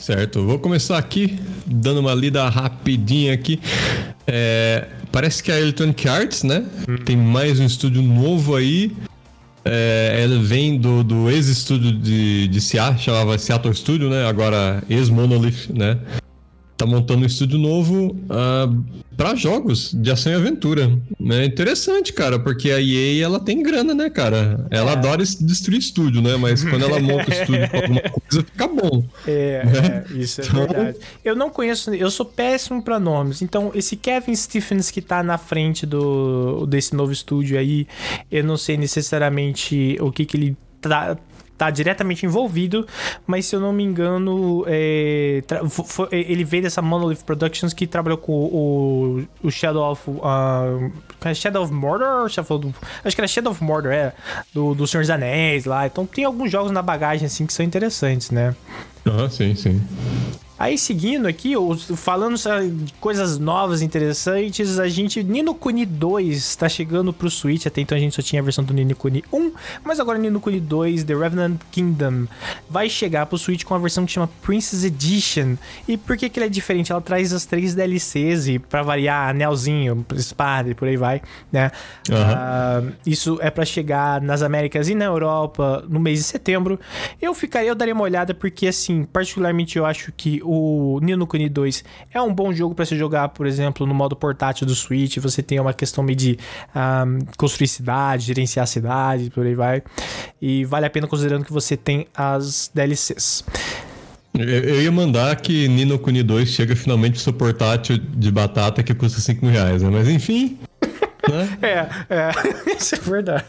Certo, 0.00 0.46
vou 0.46 0.58
começar 0.58 0.96
aqui, 0.96 1.38
dando 1.66 2.00
uma 2.00 2.14
lida 2.14 2.48
rapidinha 2.48 3.34
aqui. 3.34 3.60
É, 4.26 4.88
parece 5.12 5.42
que 5.42 5.52
a 5.52 5.60
Electronic 5.60 6.08
Arts, 6.08 6.42
né? 6.42 6.64
Hum. 6.88 6.96
Tem 7.04 7.14
mais 7.14 7.60
um 7.60 7.66
estúdio 7.66 8.00
novo 8.00 8.56
aí. 8.56 8.96
É, 9.62 10.22
ela 10.24 10.42
vem 10.42 10.78
do, 10.78 11.04
do 11.04 11.30
ex-estúdio 11.30 11.92
de, 11.92 12.48
de 12.48 12.60
Seattle, 12.62 12.98
chamava 12.98 13.36
Seattle 13.36 13.74
Studio, 13.74 14.08
né? 14.08 14.26
Agora 14.26 14.82
ex-Monolith, 14.88 15.68
né? 15.68 15.98
Tá 16.80 16.86
montando 16.86 17.22
um 17.22 17.26
estúdio 17.26 17.58
novo 17.58 18.06
uh, 18.06 18.16
ah, 18.30 18.72
para 19.14 19.34
jogos 19.34 19.92
de 19.92 20.10
ação 20.10 20.32
e 20.32 20.34
aventura. 20.34 20.90
É 21.30 21.44
interessante, 21.44 22.10
cara, 22.10 22.38
porque 22.38 22.70
a 22.70 22.80
EA 22.80 23.22
ela 23.22 23.38
tem 23.38 23.62
grana, 23.62 23.92
né, 23.92 24.08
cara? 24.08 24.66
Ela 24.70 24.92
é. 24.92 24.94
adora 24.94 25.22
destruir 25.22 25.78
estúdio, 25.78 26.22
né? 26.22 26.36
Mas 26.38 26.64
quando 26.64 26.86
ela 26.86 26.98
monta 26.98 27.28
o 27.28 27.32
estúdio 27.34 27.68
pra 27.68 27.80
alguma 27.82 28.00
coisa, 28.00 28.46
fica 28.46 28.66
bom. 28.66 29.04
É, 29.26 29.64
né? 29.66 30.04
é 30.10 30.18
isso 30.18 30.40
é 30.40 30.44
então... 30.46 30.66
verdade. 30.66 30.98
Eu 31.22 31.36
não 31.36 31.50
conheço, 31.50 31.94
eu 31.94 32.10
sou 32.10 32.24
péssimo 32.24 32.82
para 32.82 32.98
nomes. 32.98 33.42
Então, 33.42 33.70
esse 33.74 33.94
Kevin 33.94 34.34
Stephens 34.34 34.90
que 34.90 35.02
tá 35.02 35.22
na 35.22 35.36
frente 35.36 35.84
do 35.84 36.64
desse 36.66 36.94
novo 36.94 37.12
estúdio 37.12 37.58
aí, 37.58 37.86
eu 38.32 38.42
não 38.42 38.56
sei 38.56 38.78
necessariamente 38.78 39.98
o 40.00 40.10
que 40.10 40.24
que 40.24 40.36
ele 40.36 40.56
tá 40.80 41.18
tá 41.60 41.68
diretamente 41.68 42.24
envolvido, 42.24 42.86
mas 43.26 43.44
se 43.44 43.54
eu 43.54 43.60
não 43.60 43.70
me 43.70 43.84
engano, 43.84 44.64
é, 44.66 45.42
foi, 45.68 46.08
ele 46.10 46.42
veio 46.42 46.62
dessa 46.62 46.80
Monolith 46.80 47.22
Productions 47.22 47.74
que 47.74 47.86
trabalhou 47.86 48.16
com 48.16 48.32
o, 48.32 49.22
o 49.42 49.50
Shadow 49.50 49.92
of. 49.92 50.08
Uh, 50.08 51.34
Shadow 51.34 51.62
of 51.62 51.70
Mordor? 51.70 52.24
Acho 52.24 53.14
que 53.14 53.20
era 53.20 53.28
Shadow 53.28 53.52
of 53.52 53.62
Mordor, 53.62 53.92
é. 53.92 54.14
Do, 54.54 54.74
do 54.74 54.86
Senhor 54.86 55.02
dos 55.02 55.10
Anéis 55.10 55.66
lá. 55.66 55.86
Então 55.86 56.06
tem 56.06 56.24
alguns 56.24 56.50
jogos 56.50 56.72
na 56.72 56.80
bagagem 56.80 57.26
assim 57.26 57.44
que 57.44 57.52
são 57.52 57.64
interessantes, 57.64 58.30
né? 58.30 58.56
Ah, 59.04 59.28
sim, 59.28 59.54
sim. 59.54 59.82
Aí 60.60 60.76
seguindo 60.76 61.26
aqui, 61.26 61.54
falando 61.96 62.36
de 62.36 62.92
coisas 63.00 63.38
novas, 63.38 63.80
interessantes, 63.80 64.78
a 64.78 64.86
gente. 64.88 65.24
Nino 65.24 65.54
Kuni 65.54 65.86
2 65.86 66.36
está 66.36 66.68
chegando 66.68 67.14
pro 67.14 67.30
Switch. 67.30 67.64
Até 67.64 67.80
então 67.80 67.96
a 67.96 68.00
gente 68.00 68.14
só 68.14 68.20
tinha 68.20 68.42
a 68.42 68.44
versão 68.44 68.62
do 68.62 68.74
Nino 68.74 68.94
Kuni 68.94 69.24
1, 69.32 69.52
mas 69.82 69.98
agora 69.98 70.18
Nino 70.18 70.38
Kuni 70.38 70.60
2, 70.60 71.04
The 71.04 71.14
Revenant 71.14 71.58
Kingdom, 71.72 72.26
vai 72.68 72.90
chegar 72.90 73.24
pro 73.24 73.38
Switch 73.38 73.64
com 73.64 73.74
a 73.74 73.78
versão 73.78 74.04
que 74.04 74.12
chama 74.12 74.28
Princess 74.42 74.84
Edition. 74.84 75.56
E 75.88 75.96
por 75.96 76.14
que, 76.18 76.28
que 76.28 76.38
ele 76.38 76.44
é 76.44 76.50
diferente? 76.50 76.92
Ela 76.92 77.00
traz 77.00 77.32
as 77.32 77.46
três 77.46 77.74
DLCs 77.74 78.48
e 78.48 78.58
pra 78.58 78.82
variar, 78.82 79.30
anelzinho, 79.30 80.04
espada 80.14 80.68
e 80.68 80.74
por 80.74 80.88
aí 80.88 80.98
vai, 80.98 81.22
né? 81.50 81.70
Uhum. 82.10 82.90
Uh, 82.90 82.92
isso 83.06 83.38
é 83.40 83.48
para 83.48 83.64
chegar 83.64 84.20
nas 84.20 84.42
Américas 84.42 84.90
e 84.90 84.94
na 84.94 85.06
Europa 85.06 85.82
no 85.88 85.98
mês 85.98 86.18
de 86.18 86.24
setembro. 86.24 86.78
Eu 87.18 87.32
ficaria, 87.32 87.70
eu 87.70 87.74
daria 87.74 87.94
uma 87.94 88.04
olhada 88.04 88.34
porque, 88.34 88.66
assim, 88.66 89.04
particularmente 89.04 89.78
eu 89.78 89.86
acho 89.86 90.12
que 90.14 90.49
o 90.52 90.98
Nino 91.00 91.28
Kuni 91.28 91.48
2 91.48 91.84
é 92.12 92.20
um 92.20 92.34
bom 92.34 92.52
jogo 92.52 92.74
para 92.74 92.84
se 92.84 92.96
jogar, 92.96 93.28
por 93.28 93.46
exemplo, 93.46 93.86
no 93.86 93.94
modo 93.94 94.16
portátil 94.16 94.66
do 94.66 94.74
Switch. 94.74 95.18
Você 95.18 95.44
tem 95.44 95.60
uma 95.60 95.72
questão 95.72 96.02
meio 96.02 96.16
de 96.16 96.38
um, 96.74 97.24
construir 97.36 97.68
cidade, 97.68 98.24
gerenciar 98.24 98.66
cidade, 98.66 99.30
por 99.30 99.46
aí 99.46 99.54
vai. 99.54 99.80
E 100.42 100.64
vale 100.64 100.86
a 100.86 100.90
pena 100.90 101.06
considerando 101.06 101.44
que 101.44 101.52
você 101.52 101.76
tem 101.76 102.08
as 102.12 102.68
DLCs. 102.74 103.44
Eu 104.34 104.82
ia 104.82 104.90
mandar 104.90 105.36
que 105.36 105.68
Nino 105.68 105.96
Kuni 106.00 106.24
2 106.24 106.48
chega 106.48 106.74
finalmente 106.74 107.20
seu 107.20 107.32
portátil 107.32 107.96
de 107.96 108.30
batata 108.32 108.82
que 108.82 108.92
custa 108.92 109.20
5 109.20 109.44
mil 109.44 109.54
reais, 109.54 109.82
né? 109.82 109.88
Mas 109.88 110.08
enfim. 110.08 110.58
Né? 111.28 111.58
É, 111.62 112.14
é, 112.14 112.30
isso 112.76 112.94
é 112.94 112.98
verdade. 112.98 113.44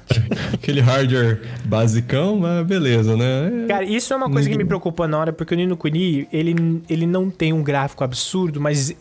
Aquele 0.53 0.81
hardware 0.81 1.41
basicão, 1.65 2.38
mas 2.38 2.65
beleza, 2.65 3.15
né? 3.15 3.65
Cara, 3.67 3.84
isso 3.84 4.13
é 4.13 4.15
uma 4.15 4.29
coisa 4.29 4.49
que 4.49 4.57
me 4.57 4.65
preocupa 4.65 5.07
na 5.07 5.17
hora, 5.17 5.34
porque 5.34 5.53
o 5.53 5.57
Nino 5.57 5.77
Kuni, 5.77 6.27
ele, 6.31 6.81
ele 6.89 7.05
não 7.05 7.29
tem 7.29 7.53
um 7.53 7.63
gráfico 7.63 8.03
absurdo, 8.03 8.60
mas 8.60 8.95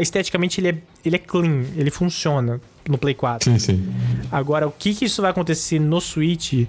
esteticamente 0.00 0.60
ele 0.60 0.68
é, 0.68 0.76
ele 1.04 1.16
é 1.16 1.18
clean, 1.18 1.64
ele 1.76 1.90
funciona 1.90 2.60
no 2.88 2.98
Play 2.98 3.14
4. 3.14 3.50
Sim, 3.50 3.58
sim. 3.58 3.94
Agora, 4.30 4.66
o 4.66 4.72
que, 4.72 4.94
que 4.94 5.04
isso 5.04 5.22
vai 5.22 5.30
acontecer 5.30 5.78
no 5.78 6.00
Switch 6.00 6.66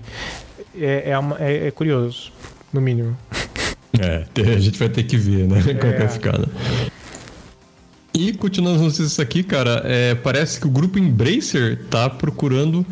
é, 0.78 1.12
é, 1.12 1.18
uma, 1.18 1.38
é, 1.40 1.68
é 1.68 1.72
curioso, 1.72 2.32
no 2.72 2.82
mínimo. 2.82 3.18
É, 4.00 4.26
a 4.42 4.60
gente 4.60 4.78
vai 4.80 4.90
ter 4.90 5.04
que 5.04 5.18
ver, 5.18 5.48
né? 5.48 5.62
Como 5.80 5.94
é. 5.94 5.98
vai 5.98 6.08
ficar, 6.08 6.38
né? 6.38 6.46
E 8.16 8.32
continuando 8.32 8.76
as 8.76 8.82
notícias 8.82 9.20
aqui, 9.20 9.42
cara, 9.42 9.82
é, 9.86 10.14
parece 10.14 10.60
que 10.60 10.68
o 10.68 10.70
grupo 10.70 11.00
Embracer 11.00 11.84
tá 11.90 12.08
procurando 12.08 12.86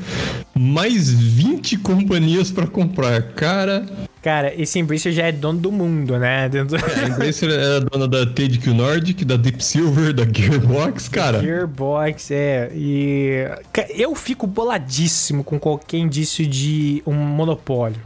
mais 0.57 1.11
20 1.11 1.77
companhias 1.77 2.49
para 2.49 2.65
comprar. 2.65 3.21
Cara. 3.33 3.85
Cara, 4.19 4.51
esse 4.59 4.79
Embracer 4.79 5.11
já 5.11 5.27
é 5.27 5.31
dono 5.31 5.59
do 5.59 5.71
mundo, 5.71 6.17
né? 6.17 6.49
É, 6.51 7.05
a 7.05 7.07
Embracer 7.07 7.51
é 7.51 7.79
dona 7.81 8.07
da 8.07 8.25
THQ 8.25 8.73
Nordic, 8.73 9.23
da 9.23 9.37
Deep 9.37 9.63
Silver, 9.63 10.11
da 10.11 10.23
Gearbox, 10.25 11.07
cara. 11.07 11.39
Gearbox, 11.39 12.31
é. 12.31 12.71
E 12.73 13.45
eu 13.89 14.15
fico 14.15 14.47
boladíssimo 14.47 15.43
com 15.43 15.59
qualquer 15.59 15.97
indício 15.97 16.47
de 16.47 17.03
um 17.05 17.13
monopólio, 17.13 18.01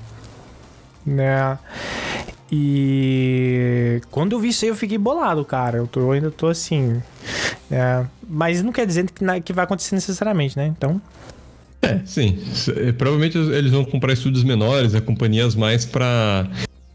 né? 1.05 1.57
E 2.51 4.01
quando 4.11 4.33
eu 4.33 4.39
vi 4.39 4.49
isso 4.49 4.65
aí, 4.65 4.69
eu 4.69 4.75
fiquei 4.75 4.97
bolado, 4.97 5.43
cara. 5.43 5.77
Eu, 5.77 5.87
tô, 5.87 5.99
eu 5.99 6.11
ainda 6.11 6.31
tô 6.31 6.47
assim. 6.47 7.01
É, 7.71 8.05
mas 8.27 8.61
não 8.61 8.71
quer 8.71 8.85
dizer 8.85 9.09
que, 9.09 9.41
que 9.41 9.53
vai 9.53 9.65
acontecer 9.65 9.95
necessariamente, 9.95 10.55
né? 10.55 10.67
Então. 10.67 11.01
É, 11.81 11.99
sim. 12.05 12.39
Provavelmente 12.97 13.37
eles 13.37 13.71
vão 13.71 13.85
comprar 13.85 14.13
estúdios 14.13 14.43
menores, 14.43 14.93
né, 14.93 15.01
companhias 15.01 15.55
mais 15.55 15.85
para 15.85 16.47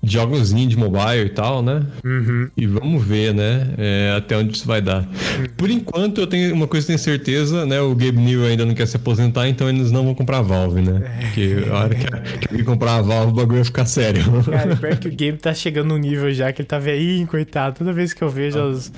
jogos 0.03 0.53
de 0.53 0.77
mobile 0.77 1.27
e 1.27 1.29
tal, 1.29 1.63
né? 1.63 1.83
Uhum. 2.05 2.49
E 2.57 2.67
vamos 2.67 3.05
ver, 3.05 3.35
né? 3.35 3.69
É, 3.77 4.15
até 4.17 4.37
onde 4.37 4.57
isso 4.57 4.67
vai 4.67 4.81
dar. 4.81 5.01
Uhum. 5.03 5.47
Por 5.57 5.71
enquanto, 5.71 6.21
eu 6.21 6.27
tenho 6.27 6.55
uma 6.55 6.67
coisa 6.67 6.85
que 6.85 6.89
tenho 6.89 6.99
certeza, 6.99 7.67
né? 7.67 7.81
O 7.81 7.95
Gabe 7.95 8.19
New 8.19 8.45
ainda 8.45 8.65
não 8.65 8.75
quer 8.75 8.87
se 8.87 8.97
aposentar, 8.97 9.49
então 9.49 9.69
eles 9.69 9.91
não 9.91 10.05
vão 10.05 10.15
comprar 10.15 10.39
a 10.39 10.43
Valve, 10.43 10.83
né? 10.83 11.03
É. 11.05 11.25
Porque 11.27 11.57
a 11.71 11.75
hora 11.75 11.95
que, 11.95 12.49
que 12.49 12.55
ele 12.55 12.65
comprar 12.65 12.97
a 12.97 13.03
Valve, 13.03 13.33
o 13.33 13.35
bagulho 13.35 13.57
vai 13.57 13.65
ficar 13.65 13.85
sério. 13.85 14.23
Cara, 14.45 14.77
pior 14.77 14.97
que 14.97 15.09
o 15.09 15.11
Gabe 15.17 15.39
tá 15.39 15.53
chegando 15.53 15.89
no 15.89 15.99
nível 15.99 16.33
já 16.33 16.53
que 16.53 16.63
ele 16.63 16.69
tá 16.69 16.79
velhinho, 16.79 17.27
coitado. 17.27 17.79
Toda 17.79 17.93
vez 17.93 18.13
que 18.15 18.23
eu 18.23 18.29
vejo 18.29 18.59
as, 18.59 18.93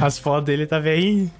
as 0.00 0.18
fotos 0.18 0.46
dele, 0.46 0.62
ele 0.62 0.68
tá 0.68 0.78
velhinho. 0.78 1.30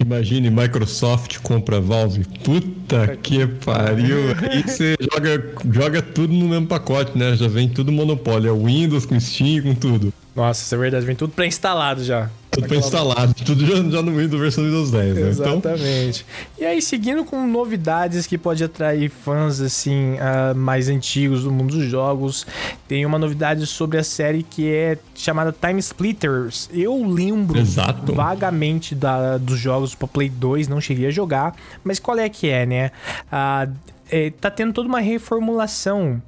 Imagine 0.00 0.50
Microsoft 0.50 1.38
compra 1.42 1.80
Valve. 1.80 2.24
Puta 2.44 3.16
que 3.16 3.46
pariu. 3.46 4.16
Aí 4.48 4.62
você 4.62 4.96
joga, 5.12 5.52
joga 5.72 6.02
tudo 6.02 6.32
no 6.32 6.48
mesmo 6.48 6.66
pacote, 6.66 7.18
né? 7.18 7.34
Já 7.36 7.48
vem 7.48 7.68
tudo 7.68 7.90
monopólio. 7.90 8.50
É 8.50 8.64
Windows 8.64 9.04
com 9.04 9.18
Steam, 9.18 9.62
com 9.62 9.74
tudo. 9.74 10.12
Nossa, 10.36 10.62
isso 10.62 10.74
é 10.74 10.78
verdade. 10.78 11.04
Vem 11.04 11.16
tudo 11.16 11.32
pré-instalado 11.32 12.04
já. 12.04 12.30
Tudo 12.58 12.68
pré-instalado, 12.68 13.34
tudo 13.44 13.66
já, 13.66 13.76
já 13.76 14.02
no 14.02 14.16
Windows 14.16 14.40
versão 14.40 14.64
Windows 14.64 14.90
10, 14.90 15.14
né? 15.14 15.20
Então 15.20 15.28
Exatamente. 15.28 16.26
Então... 16.56 16.66
E 16.66 16.70
aí, 16.70 16.82
seguindo 16.82 17.24
com 17.24 17.46
novidades 17.46 18.26
que 18.26 18.36
pode 18.36 18.64
atrair 18.64 19.10
fãs, 19.10 19.60
assim, 19.60 20.14
uh, 20.14 20.54
mais 20.56 20.88
antigos 20.88 21.44
do 21.44 21.52
mundo 21.52 21.76
dos 21.76 21.88
jogos, 21.88 22.46
tem 22.86 23.06
uma 23.06 23.18
novidade 23.18 23.66
sobre 23.66 23.98
a 23.98 24.04
série 24.04 24.42
que 24.42 24.68
é 24.68 24.98
chamada 25.14 25.52
Time 25.52 25.78
Splitters. 25.78 26.68
Eu 26.72 27.04
lembro 27.06 27.58
Exato. 27.58 28.12
vagamente 28.12 28.94
da, 28.94 29.38
dos 29.38 29.58
jogos 29.58 29.94
para 29.94 30.08
Play 30.08 30.28
2, 30.28 30.68
não 30.68 30.80
cheguei 30.80 31.06
a 31.06 31.10
jogar, 31.10 31.54
mas 31.84 31.98
qual 31.98 32.18
é 32.18 32.28
que 32.28 32.48
é, 32.48 32.66
né? 32.66 32.90
Uh, 33.32 33.72
é, 34.10 34.30
tá 34.30 34.50
tendo 34.50 34.72
toda 34.72 34.88
uma 34.88 35.00
reformulação 35.00 36.22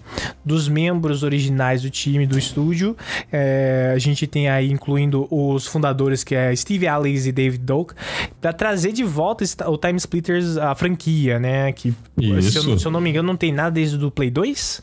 dos 0.44 0.68
membros 0.68 1.22
originais 1.22 1.82
do 1.82 1.90
time 1.90 2.26
do 2.26 2.38
estúdio. 2.38 2.96
É, 3.30 3.92
a 3.94 3.98
gente 3.98 4.26
tem 4.26 4.48
aí 4.48 4.70
incluindo 4.70 5.26
os 5.30 5.66
fundadores 5.66 6.24
que 6.24 6.34
é 6.34 6.54
Steve 6.54 6.86
Alice 6.86 7.28
e 7.28 7.32
David 7.32 7.64
Doak 7.64 7.94
para 8.40 8.52
trazer 8.52 8.92
de 8.92 9.04
volta 9.04 9.44
o 9.68 9.76
Time 9.76 9.96
Splitters 9.96 10.56
a 10.56 10.74
franquia, 10.74 11.38
né? 11.38 11.72
Que 11.72 11.94
se 12.42 12.56
eu, 12.58 12.78
se 12.78 12.86
eu, 12.86 12.90
não 12.90 13.00
me 13.00 13.10
engano 13.10 13.28
não 13.28 13.36
tem 13.36 13.52
nada 13.52 13.70
desde 13.70 14.02
o 14.04 14.10
Play 14.10 14.30
2. 14.30 14.82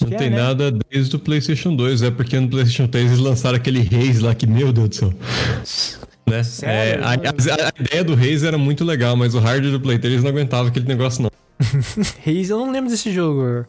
Não 0.00 0.10
tem 0.10 0.28
é, 0.28 0.30
né? 0.30 0.36
nada 0.36 0.72
desde 0.90 1.16
o 1.16 1.18
PlayStation 1.18 1.74
2, 1.74 2.02
é 2.02 2.10
porque 2.10 2.38
no 2.38 2.48
PlayStation 2.48 2.86
3 2.86 3.06
eles 3.06 3.18
lançaram 3.18 3.56
aquele 3.56 3.80
Reis 3.80 4.20
lá 4.20 4.34
que, 4.34 4.46
meu 4.46 4.72
Deus 4.72 4.88
do 4.88 4.94
céu. 4.94 5.12
Né? 6.28 6.42
É, 6.62 6.98
a, 7.02 7.10
a, 7.10 7.14
a, 7.14 7.82
ideia 7.82 8.04
do 8.04 8.14
Reis 8.14 8.44
era 8.44 8.58
muito 8.58 8.84
legal, 8.84 9.16
mas 9.16 9.34
o 9.34 9.38
hardware 9.38 9.72
do 9.72 9.80
Play 9.80 9.98
3 9.98 10.22
não 10.22 10.30
aguentava 10.30 10.68
aquele 10.68 10.86
negócio, 10.86 11.22
não. 11.22 11.27
Reis, 12.22 12.50
eu 12.50 12.58
não 12.58 12.70
lembro 12.70 12.88
desse 12.90 13.12
jogo. 13.12 13.66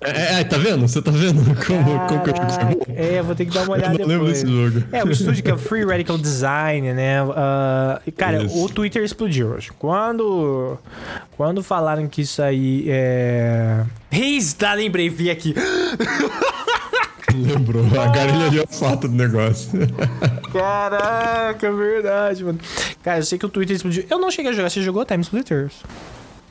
É, 0.00 0.40
é, 0.40 0.44
tá 0.44 0.58
vendo? 0.58 0.86
Você 0.88 1.00
tá 1.00 1.10
vendo 1.10 1.40
como, 1.64 2.06
como 2.08 2.22
que 2.22 2.30
eu 2.30 2.34
jogo 2.36 2.86
É, 2.96 3.22
vou 3.22 3.34
ter 3.34 3.46
que 3.46 3.54
dar 3.54 3.62
uma 3.62 3.74
olhada 3.74 3.94
eu 3.94 3.98
não 4.00 4.08
depois. 4.08 4.42
lembro 4.42 4.50
desse 4.72 4.80
jogo. 4.80 4.84
É, 4.92 5.04
o 5.04 5.10
estúdio 5.10 5.42
que 5.42 5.50
é 5.50 5.54
o 5.54 5.58
Free 5.58 5.84
Radical 5.86 6.18
Design, 6.18 6.92
né? 6.92 7.22
Uh, 7.22 8.12
cara, 8.16 8.42
isso. 8.42 8.64
o 8.64 8.68
Twitter 8.68 9.02
explodiu 9.04 9.48
hoje. 9.48 9.70
Quando, 9.78 10.76
quando 11.36 11.62
falaram 11.62 12.08
que 12.08 12.22
isso 12.22 12.42
aí 12.42 12.84
é... 12.88 13.84
Reis, 14.10 14.52
tá, 14.52 14.74
lembrei, 14.74 15.08
vi 15.08 15.30
aqui. 15.30 15.54
Lembrou, 17.34 17.84
a 18.00 18.06
garilha 18.08 18.50
de 18.50 18.76
foto 18.76 19.08
do 19.08 19.14
negócio. 19.14 19.70
Caraca, 20.52 21.70
verdade, 21.72 22.42
mano. 22.44 22.58
Cara, 23.02 23.18
eu 23.18 23.22
sei 23.24 23.38
que 23.38 23.44
o 23.44 23.48
Twitter 23.48 23.76
explodiu. 23.76 24.04
Eu 24.08 24.18
não 24.18 24.30
cheguei 24.30 24.50
a 24.52 24.54
jogar, 24.54 24.70
você 24.70 24.80
jogou 24.80 25.04
Time 25.04 25.22
Splitters? 25.22 25.74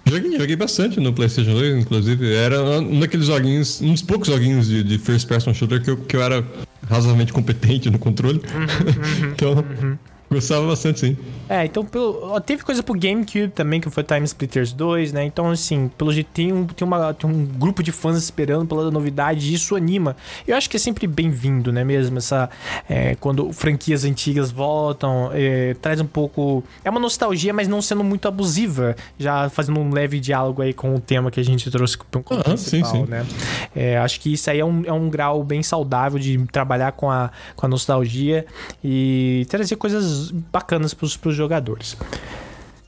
Joguei, 0.07 0.37
joguei 0.37 0.55
bastante 0.55 0.99
no 0.99 1.11
PlayStation 1.11 1.53
2, 1.53 1.81
inclusive. 1.81 2.33
Era 2.33 2.61
um 2.79 2.99
daqueles 2.99 3.25
joguinhos, 3.25 3.81
um 3.81 3.91
dos 3.91 4.03
poucos 4.03 4.27
joguinhos 4.27 4.67
de, 4.67 4.83
de 4.83 4.97
first 4.99 5.27
person 5.27 5.53
shooter 5.53 5.81
que 5.81 5.89
eu, 5.89 5.97
que 5.97 6.15
eu 6.15 6.21
era 6.21 6.45
razoavelmente 6.87 7.33
competente 7.33 7.89
no 7.89 7.97
controle. 7.97 8.39
Uhum, 8.53 8.61
uhum, 8.61 9.31
então. 9.33 9.53
Uhum. 9.53 9.97
Gostava 10.35 10.67
bastante, 10.67 10.99
sim. 10.99 11.17
É, 11.47 11.63
então 11.63 11.85
pelo, 11.85 12.39
teve 12.41 12.63
coisa 12.63 12.83
pro 12.83 12.93
GameCube 12.93 13.49
também, 13.49 13.79
que 13.79 13.89
foi 13.89 14.03
Time 14.03 14.25
Splitters 14.25 14.73
2, 14.73 15.13
né? 15.13 15.23
Então, 15.23 15.49
assim, 15.49 15.89
pelo 15.97 16.11
jeito 16.11 16.27
tem 16.33 16.51
um, 16.51 16.65
tem, 16.65 16.85
uma, 16.85 17.13
tem 17.13 17.29
um 17.29 17.45
grupo 17.45 17.81
de 17.81 17.91
fãs 17.91 18.17
esperando 18.17 18.65
pela 18.65 18.91
novidade 18.91 19.49
e 19.49 19.53
isso 19.53 19.75
anima. 19.75 20.17
Eu 20.45 20.57
acho 20.57 20.69
que 20.69 20.75
é 20.75 20.79
sempre 20.79 21.07
bem-vindo, 21.07 21.71
né? 21.71 21.83
Mesmo 21.83 22.17
essa. 22.17 22.49
É, 22.89 23.15
quando 23.15 23.53
franquias 23.53 24.03
antigas 24.03 24.51
voltam, 24.51 25.29
é, 25.33 25.73
traz 25.75 26.01
um 26.01 26.05
pouco. 26.05 26.63
É 26.83 26.89
uma 26.89 26.99
nostalgia, 26.99 27.53
mas 27.53 27.67
não 27.67 27.81
sendo 27.81 28.03
muito 28.03 28.27
abusiva. 28.27 28.95
Já 29.17 29.49
fazendo 29.49 29.79
um 29.79 29.93
leve 29.93 30.19
diálogo 30.19 30.61
aí 30.61 30.73
com 30.73 30.93
o 30.93 30.99
tema 30.99 31.31
que 31.31 31.39
a 31.39 31.43
gente 31.43 31.71
trouxe 31.71 31.97
com 31.97 32.19
o 32.19 32.23
principal, 32.23 32.57
sim, 32.57 32.83
sim. 32.83 33.05
né? 33.05 33.25
É, 33.73 33.97
acho 33.99 34.19
que 34.19 34.33
isso 34.33 34.49
aí 34.49 34.59
é 34.59 34.65
um, 34.65 34.83
é 34.85 34.91
um 34.91 35.09
grau 35.09 35.43
bem 35.43 35.63
saudável 35.63 36.19
de 36.19 36.37
trabalhar 36.51 36.91
com 36.91 37.09
a, 37.09 37.31
com 37.55 37.65
a 37.65 37.69
nostalgia 37.69 38.45
e 38.83 39.45
trazer 39.49 39.75
coisas 39.75 40.24
bacanas 40.31 40.93
para 40.93 41.05
os 41.05 41.35
jogadores. 41.35 41.97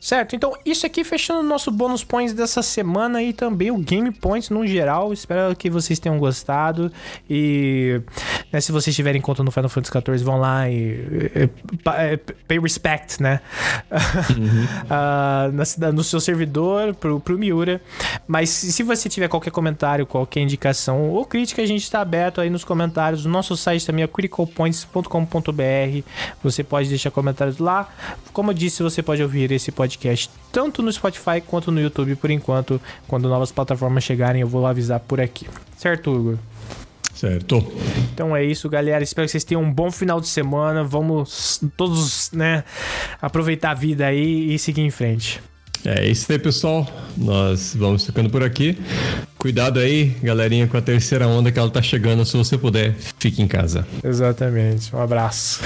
Certo? 0.08 0.38
Então, 0.38 0.54
isso 0.66 0.86
aqui 0.86 1.04
fechando 1.04 1.42
o 1.42 1.44
nosso 1.44 1.70
bônus 1.70 2.02
points 2.02 2.34
dessa 2.34 2.62
semana 2.62 3.22
e 3.22 3.34
também 3.34 3.72
o 3.72 3.78
Game 3.78 4.10
Points 4.10 4.50
no 4.50 4.66
geral. 4.66 5.12
Espero 5.12 5.54
que 5.54 5.70
vocês 5.70 6.00
tenham 6.00 6.18
gostado. 6.18 6.90
E 7.30 8.00
né, 8.50 8.62
se 8.62 8.72
vocês 8.72 8.96
tiverem 8.96 9.20
conta 9.20 9.44
no 9.44 9.52
Final 9.52 9.68
Fantasy 9.68 9.92
XIV, 9.92 10.24
vão 10.24 10.40
lá 10.40 10.70
e, 10.70 10.76
e, 10.76 11.50
e 12.14 12.18
pay 12.48 12.58
respect, 12.58 13.22
né? 13.22 13.42
Uhum. 14.30 14.64
uh, 14.86 15.52
na, 15.78 15.92
no 15.92 16.06
seu 16.06 16.22
servidor, 16.22 16.96
pro, 16.96 17.20
pro 17.20 17.38
Miura. 17.38 17.82
Mas 18.26 18.50
se 18.50 18.84
você 18.84 19.10
tiver 19.10 19.28
qualquer 19.28 19.52
comentário, 19.52 20.06
qualquer 20.06 20.40
indicação 20.40 21.10
ou 21.10 21.26
crítica, 21.26 21.62
a 21.62 21.66
gente 21.66 21.84
está 21.84 22.00
aberto 22.00 22.40
aí 22.40 22.50
nos 22.50 22.64
comentários. 22.64 23.26
O 23.26 23.30
nosso 23.30 23.58
site 23.58 23.86
também 23.86 24.06
é 24.06 24.08
criticalpoints.com.br. 24.08 26.08
Você 26.42 26.64
pode 26.64 26.88
deixar 26.88 27.12
comentários 27.12 27.58
lá. 27.58 27.90
Como 28.32 28.52
eu 28.52 28.56
disse, 28.56 28.82
você 28.82 29.04
pode 29.04 29.22
ouvir 29.22 29.52
esse 29.52 29.70
podcast 29.98 30.30
tanto 30.52 30.82
no 30.82 30.92
Spotify 30.92 31.42
quanto 31.46 31.72
no 31.72 31.82
YouTube 31.82 32.16
por 32.16 32.32
enquanto. 32.32 32.80
Quando 33.08 33.28
novas 33.28 33.52
plataformas 33.52 34.04
chegarem, 34.04 34.42
eu 34.42 34.48
vou 34.48 34.66
avisar 34.66 35.00
por 35.00 35.20
aqui. 35.20 35.48
Certo, 35.78 36.12
Hugo? 36.12 36.40
Certo. 37.14 37.66
Então 38.14 38.36
é 38.36 38.44
isso, 38.44 38.70
galera. 38.70 39.04
Espero 39.04 39.26
que 39.26 39.32
vocês 39.32 39.44
tenham 39.44 39.64
um 39.64 39.74
bom 39.74 39.92
final 39.92 40.22
de 40.22 40.28
semana. 40.28 40.84
Vamos 40.84 41.60
todos, 41.76 42.32
né, 42.32 42.64
aproveitar 43.22 43.72
a 43.72 43.74
vida 43.74 44.06
aí 44.06 44.54
e 44.54 44.60
seguir 44.60 44.82
em 44.82 44.92
frente. 44.92 45.42
É 45.86 46.06
isso 46.06 46.32
aí, 46.32 46.38
pessoal. 46.38 46.88
Nós 47.16 47.76
vamos 47.76 48.06
ficando 48.06 48.30
por 48.30 48.44
aqui. 48.44 48.78
Cuidado 49.38 49.80
aí, 49.80 50.16
galerinha, 50.22 50.68
com 50.68 50.78
a 50.78 50.82
terceira 50.82 51.28
onda 51.28 51.52
que 51.52 51.58
ela 51.58 51.70
tá 51.70 51.82
chegando. 51.82 52.26
Se 52.26 52.36
você 52.36 52.58
puder, 52.58 52.94
fique 53.20 53.42
em 53.42 53.48
casa. 53.48 53.88
Exatamente. 54.04 54.96
Um 54.96 55.02
abraço. 55.02 55.62